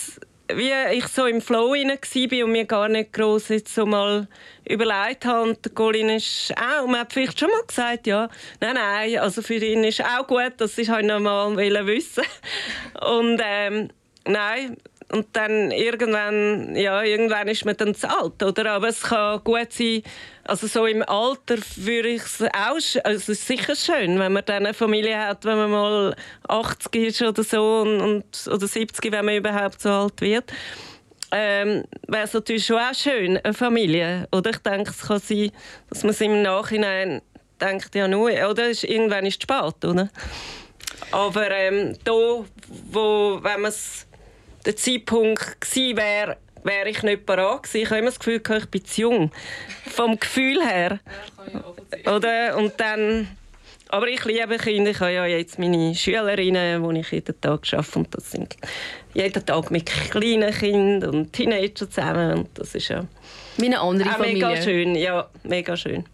wie 0.55 0.73
ich 0.97 1.07
so 1.09 1.27
im 1.27 1.41
Flow 1.41 1.73
war 1.73 2.45
und 2.45 2.53
mir 2.53 2.65
gar 2.65 2.89
nicht 2.89 3.13
groß 3.13 3.49
jetzt 3.49 3.75
so 3.75 3.87
mal 3.87 4.27
überlegt 4.69 5.25
habe. 5.25 5.51
Und 5.51 5.65
der 5.65 5.73
Colin 5.73 6.09
ist 6.09 6.53
auch, 6.57 6.87
man 6.87 7.01
hat 7.01 7.13
vielleicht 7.13 7.39
schon 7.39 7.51
mal 7.51 7.63
gesagt, 7.67 8.07
ja, 8.07 8.29
nein, 8.61 8.75
nein, 8.75 9.19
also 9.19 9.43
für 9.43 9.55
ihn 9.55 9.85
ist 9.85 10.03
auch 10.03 10.27
gut, 10.27 10.55
das 10.57 10.79
ist 10.79 10.91
halt 10.91 11.07
noch 11.07 11.21
mal 11.21 11.57
wissen. 11.57 12.25
Und 13.01 13.41
ähm, 13.45 13.91
nein, 14.27 14.77
und 15.11 15.29
dann 15.33 15.71
irgendwann, 15.71 16.77
ja, 16.77 17.03
irgendwann 17.03 17.49
ist 17.49 17.65
man 17.65 17.77
dann 17.77 17.95
zu 17.95 18.09
alt, 18.11 18.43
oder? 18.43 18.73
Aber 18.73 18.89
es 18.89 19.01
kann 19.01 19.43
gut 19.43 19.73
sein, 19.73 20.03
also 20.49 20.67
so 20.67 20.87
im 20.87 21.03
Alter 21.03 21.59
würde 21.77 22.09
ich 22.09 22.23
es 22.23 22.41
auch, 22.43 22.75
also 22.75 23.01
es 23.05 23.29
ist 23.29 23.47
sicher 23.47 23.77
schön, 23.77 24.19
wenn 24.19 24.33
man 24.33 24.45
dann 24.47 24.65
eine 24.65 24.73
Familie 24.73 25.19
hat, 25.19 25.45
wenn 25.45 25.59
man 25.59 25.71
mal 25.71 26.17
80 26.49 26.95
ist 26.95 27.23
oder 27.23 27.45
so 27.45 27.81
und, 27.81 28.01
und 28.01 28.49
oder 28.51 28.67
70, 28.67 29.13
wenn 29.13 29.27
man 29.27 29.37
überhaupt 29.37 29.81
so 29.81 29.91
alt 29.91 30.21
wird. 30.23 30.51
Ähm, 31.31 31.85
wäre 32.07 32.25
es 32.25 32.33
natürlich 32.33 32.65
schon 32.65 32.79
auch 32.79 32.95
schön, 32.95 33.37
eine 33.37 33.53
Familie. 33.53 34.27
Oder 34.33 34.51
ich 34.51 34.59
denke, 34.59 34.91
es 34.91 35.07
kann 35.07 35.21
sein, 35.21 35.53
dass 35.91 36.03
man 36.03 36.11
es 36.11 36.21
im 36.23 36.41
Nachhinein 36.41 37.21
denkt, 37.61 37.95
ja 37.95 38.09
nur, 38.09 38.31
oder 38.31 38.71
ist, 38.71 38.85
irgendwann 38.85 39.27
ist 39.27 39.37
es 39.37 39.43
spät, 39.43 39.85
oder? 39.85 40.09
Aber 41.13 41.51
ähm, 41.51 41.95
da, 42.05 42.13
wo, 42.13 43.39
wenn 43.43 43.61
man 43.61 43.71
es 43.71 44.07
der 44.65 44.77
Zeitpunkt 44.77 45.61
gewesen 45.61 45.97
wäre, 45.99 46.39
wäre 46.65 46.89
ich 46.89 47.03
nicht 47.03 47.27
parat 47.27 47.65
gewesen. 47.65 47.83
Ich 47.83 47.91
habe 47.91 47.99
immer 47.99 48.09
das 48.09 48.19
Gefühl, 48.19 48.43
ich 48.59 48.67
bin 48.67 48.85
zu 48.85 49.01
jung. 49.01 49.31
Vom 49.91 50.19
Gefühl 50.19 50.63
her. 50.67 51.01
Oder? 52.07 52.57
Und 52.57 52.75
dann... 52.79 53.29
Aber 53.91 54.07
ich 54.07 54.23
liebe 54.27 54.59
Kinder. 54.59 54.91
Ich 54.91 55.01
habe 55.01 55.13
ja 55.13 55.25
jetzt 55.25 55.59
meine 55.59 55.95
Schülerinnen, 55.95 56.87
die 56.87 57.01
ich 57.01 57.11
jeden 57.11 57.41
Tag 57.41 57.61
arbeite. 57.73 57.99
Und 57.99 58.15
das 58.15 58.31
sind 58.31 58.57
jeden 59.15 59.47
Tag 59.47 59.71
mit 59.71 59.87
kleinen 59.87 60.53
Kindern 60.53 61.15
und 61.15 61.33
Teenagern 61.33 61.75
zusammen. 61.75 62.39
Und 62.41 62.49
das 62.59 62.75
ist 62.75 62.89
ja 62.89 63.07
Meine 63.57 63.81
andere 63.81 64.11
Familie. 64.11 64.47
mega 64.47 64.63
schön. 64.63 64.95
Ja, 64.95 65.29
mega 65.43 65.75
schön. 65.75 66.05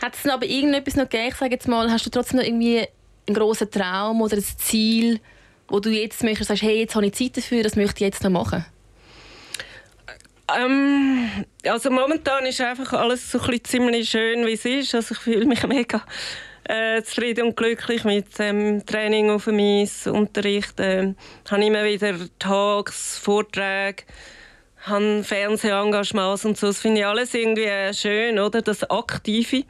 Hat 0.00 0.14
es 0.14 0.30
aber 0.30 0.46
irgendetwas 0.46 0.94
noch 0.94 1.08
gegeben? 1.08 1.30
Ich 1.30 1.34
sage 1.34 1.54
jetzt 1.54 1.66
mal, 1.66 1.90
hast 1.90 2.06
du 2.06 2.10
trotzdem 2.10 2.38
noch 2.38 2.46
irgendwie 2.46 2.86
einen 3.26 3.36
grossen 3.36 3.68
Traum 3.68 4.22
oder 4.22 4.36
ein 4.36 4.44
Ziel, 4.56 5.18
wo 5.66 5.80
du 5.80 5.90
jetzt 5.90 6.22
möchtest, 6.22 6.48
sagst, 6.48 6.62
hey, 6.62 6.78
jetzt 6.78 6.94
habe 6.94 7.06
ich 7.06 7.14
Zeit 7.14 7.36
dafür, 7.36 7.64
das 7.64 7.74
möchte 7.74 7.96
ich 7.96 8.12
jetzt 8.12 8.22
noch 8.22 8.30
machen? 8.30 8.64
Ähm, 10.56 11.44
also 11.66 11.90
momentan 11.90 12.46
ist 12.46 12.60
einfach 12.60 12.92
alles 12.94 13.30
so 13.30 13.38
ein 13.40 13.64
ziemlich 13.64 14.08
schön, 14.08 14.46
wie 14.46 14.52
es 14.52 14.64
ist. 14.64 14.94
Also 14.94 15.14
ich 15.14 15.20
fühle 15.20 15.44
mich 15.44 15.62
mega 15.66 16.02
äh, 16.64 17.02
zufrieden 17.02 17.48
und 17.48 17.56
glücklich 17.56 18.04
mit 18.04 18.38
dem 18.38 18.84
Training 18.86 19.30
auf 19.30 19.44
dem 19.44 19.58
Eis, 19.58 20.06
Unterricht. 20.06 20.78
Äh, 20.80 21.14
habe 21.50 21.64
immer 21.64 21.84
wieder 21.84 22.14
Tags, 22.38 23.18
Vorträge, 23.18 24.04
habe 24.82 25.22
Fernsehengagements 25.22 26.44
und 26.44 26.56
so. 26.56 26.68
Das 26.68 26.80
finde 26.80 27.00
ich 27.00 27.06
alles 27.06 27.34
irgendwie 27.34 27.92
schön, 27.94 28.38
oder? 28.38 28.62
Das 28.62 28.88
Aktive. 28.88 29.64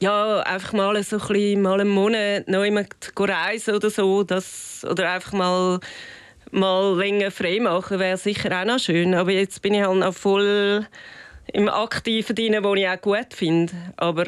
ja, 0.00 0.40
einfach 0.40 0.72
mal 0.72 1.02
so 1.02 1.16
ein 1.16 1.26
bisschen, 1.26 1.62
mal 1.62 1.80
einen 1.80 1.90
Monat 1.90 2.48
neu 2.48 2.70
reisen 3.18 3.74
oder 3.74 3.90
so, 3.90 4.22
das, 4.22 4.86
oder 4.88 5.10
einfach 5.10 5.32
mal 5.32 5.80
mal 6.50 6.96
länger 6.96 7.30
frei 7.30 7.60
machen 7.60 7.98
wäre 7.98 8.16
sicher 8.16 8.60
auch 8.60 8.64
noch 8.64 8.78
schön. 8.78 9.14
Aber 9.14 9.30
jetzt 9.30 9.62
bin 9.62 9.74
ich 9.74 9.82
halt 9.82 9.98
noch 9.98 10.14
voll 10.14 10.86
im 11.52 11.68
Aktiven 11.68 12.34
drin, 12.34 12.62
wo 12.62 12.74
ich 12.74 12.88
auch 12.88 13.00
gut 13.00 13.34
finde. 13.34 13.72
Aber 13.96 14.24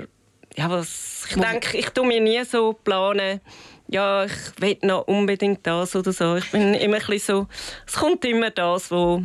ja, 0.57 0.71
was, 0.71 1.27
ich 1.29 1.37
denke, 1.37 1.77
ich 1.77 1.91
tue 1.91 2.07
mir 2.07 2.21
nie 2.21 2.45
so 2.45 2.73
planen, 2.73 3.41
ja, 3.89 4.25
ich 4.25 4.33
will 4.59 4.79
noch 4.83 5.07
unbedingt 5.09 5.67
das 5.67 5.97
oder 5.97 6.13
so. 6.13 6.37
Ich 6.37 6.51
bin 6.51 6.75
immer 6.75 6.99
ein 7.09 7.19
so, 7.19 7.49
es 7.87 7.95
kommt 7.95 8.25
immer 8.25 8.51
das, 8.51 8.91
was 8.91 9.23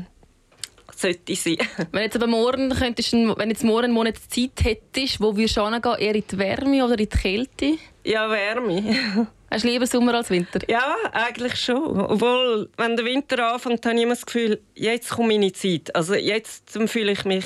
sollte 0.95 1.35
sein. 1.35 1.57
wenn 1.91 2.03
jetzt 2.03 2.15
aber 2.15 2.27
morgen 2.27 2.69
könntest, 2.69 3.13
wenn 3.13 3.49
jetzt 3.49 3.63
morgen 3.63 3.85
einen 3.85 3.93
Monat 3.93 4.15
Zeit 4.29 4.63
hättest, 4.63 5.21
wo 5.21 5.35
würdest 5.35 5.57
du 5.57 5.65
hingehen? 5.69 5.95
Eher 5.99 6.15
in 6.15 6.23
die 6.29 6.37
Wärme 6.37 6.83
oder 6.83 6.93
in 6.93 6.97
die 6.97 7.07
Kälte? 7.07 7.77
Ja, 8.03 8.29
Wärme. 8.29 9.27
Hast 9.51 9.63
du 9.63 9.69
lieber 9.69 9.87
Sommer 9.87 10.15
als 10.15 10.29
Winter? 10.29 10.59
Ja, 10.67 10.95
eigentlich 11.11 11.55
schon. 11.55 12.01
Obwohl, 12.01 12.69
wenn 12.77 12.97
der 12.97 13.05
Winter 13.05 13.53
anfängt, 13.53 13.85
habe 13.85 13.95
ich 13.95 14.01
immer 14.01 14.13
das 14.13 14.25
Gefühl, 14.25 14.61
jetzt 14.73 15.11
kommt 15.11 15.29
meine 15.29 15.51
Zeit. 15.53 15.95
Also 15.95 16.15
jetzt 16.15 16.77
fühle 16.87 17.11
ich 17.11 17.25
mich 17.25 17.45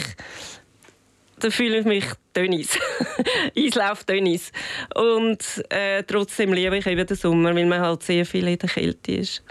dann 1.39 1.51
fühle 1.51 1.79
ich 1.79 1.85
mich 1.85 2.05
Dönnis. 2.35 2.77
Eislauf 3.57 4.03
Dönnis. 4.03 4.51
Und 4.95 5.43
äh, 5.69 6.03
trotzdem 6.03 6.53
liebe 6.53 6.77
ich 6.77 6.85
eben 6.85 7.05
den 7.05 7.17
Sommer, 7.17 7.55
weil 7.55 7.65
man 7.65 7.81
halt 7.81 8.03
sehr 8.03 8.25
viel 8.25 8.47
in 8.47 8.57
der 8.57 8.69
Kälte 8.69 9.13
ist. 9.13 9.43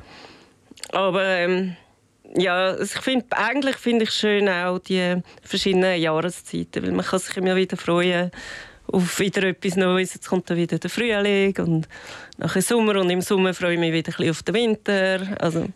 Aber 0.92 1.24
ähm, 1.24 1.76
ja, 2.36 2.78
ich 2.78 2.90
find, 2.90 3.24
eigentlich 3.30 3.76
finde 3.76 4.04
ich 4.04 4.10
schön 4.10 4.48
auch 4.48 4.78
die 4.78 5.16
verschiedenen 5.42 6.00
Jahreszeiten, 6.00 6.82
weil 6.82 6.92
man 6.92 7.04
kann 7.04 7.18
sich 7.18 7.36
immer 7.36 7.56
wieder 7.56 7.76
freuen 7.76 8.30
auf 8.92 9.18
wieder 9.18 9.42
etwas 9.44 9.76
Neues. 9.76 10.14
Jetzt 10.14 10.28
kommt 10.28 10.48
dann 10.50 10.56
wieder 10.56 10.78
der 10.78 10.90
Frühling 10.90 11.56
und 11.58 11.88
nachher 12.36 12.62
Sommer 12.62 12.96
und 13.00 13.10
im 13.10 13.20
Sommer 13.20 13.54
freue 13.54 13.74
ich 13.74 13.80
mich 13.80 13.92
wieder 13.92 14.12
ein 14.12 14.16
bisschen 14.16 14.30
auf 14.30 14.42
den 14.42 14.54
Winter. 14.54 15.36
Also 15.40 15.66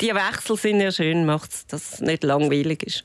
die 0.00 0.14
Wechsel 0.14 0.56
sind 0.56 0.80
ja 0.80 0.92
schön, 0.92 1.26
macht 1.26 1.50
es, 1.50 1.66
dass 1.66 1.94
es 1.94 2.00
nicht 2.00 2.24
langweilig 2.24 2.82
ist. 2.82 3.04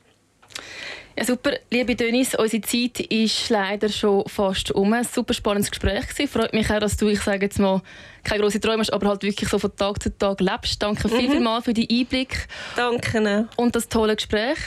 Ja, 1.15 1.26
super. 1.26 1.52
Liebe 1.69 1.95
Denise, 1.95 2.36
unsere 2.38 2.63
Zeit 2.63 2.99
ist 3.02 3.49
leider 3.49 3.88
schon 3.89 4.28
fast 4.28 4.71
um. 4.71 4.93
Ein 4.93 5.04
super 5.04 5.36
spannendes 5.36 5.69
Gespräch 5.69 6.08
gewesen. 6.08 6.28
Freut 6.28 6.54
mich 6.54 6.71
auch, 6.71 6.80
dass 6.80 6.97
du, 6.97 7.08
ich 7.08 7.21
sage 7.21 7.45
jetzt 7.45 7.60
mal, 7.60 7.84
keine 8.23 8.41
grossen 8.41 8.62
Träume 8.62 8.80
hast, 8.80 8.91
aber 8.91 9.10
halt 9.10 9.21
wirklich 9.21 9.47
so 9.47 9.60
von 9.60 9.76
Tag 9.76 10.02
zu 10.02 10.17
Tag 10.17 10.41
lebst. 10.41 10.82
Danke 10.82 11.08
mhm. 11.08 11.19
vielmals 11.19 11.65
für 11.65 11.73
den 11.73 11.88
Einblick. 11.88 12.47
Danke. 12.76 13.47
Und 13.58 13.76
das 13.76 13.89
tolle 13.89 14.15
Gespräch. 14.15 14.58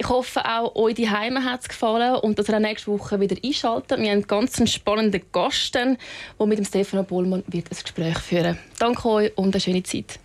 Ich 0.00 0.08
hoffe, 0.08 0.42
auch 0.46 0.74
euch 0.76 0.94
die 0.94 1.10
Heime 1.10 1.44
hat 1.44 1.60
es 1.60 1.68
gefallen 1.68 2.14
und 2.14 2.38
dass 2.38 2.48
ihr 2.48 2.56
auch 2.56 2.58
nächste 2.58 2.90
Woche 2.90 3.20
wieder 3.20 3.36
einschaltet. 3.44 3.98
Wir 3.98 4.06
haben 4.06 4.12
einen 4.12 4.26
ganz 4.26 4.72
spannenden 4.72 5.20
Gast, 5.30 5.74
der 5.74 5.98
mit 6.42 6.56
dem 6.56 6.64
Stefano 6.64 7.02
Bollmann 7.02 7.44
wird 7.48 7.70
ein 7.70 7.76
Gespräch 7.82 8.18
führen. 8.18 8.56
Danke 8.78 9.06
euch 9.06 9.36
und 9.36 9.54
eine 9.54 9.60
schöne 9.60 9.82
Zeit. 9.82 10.18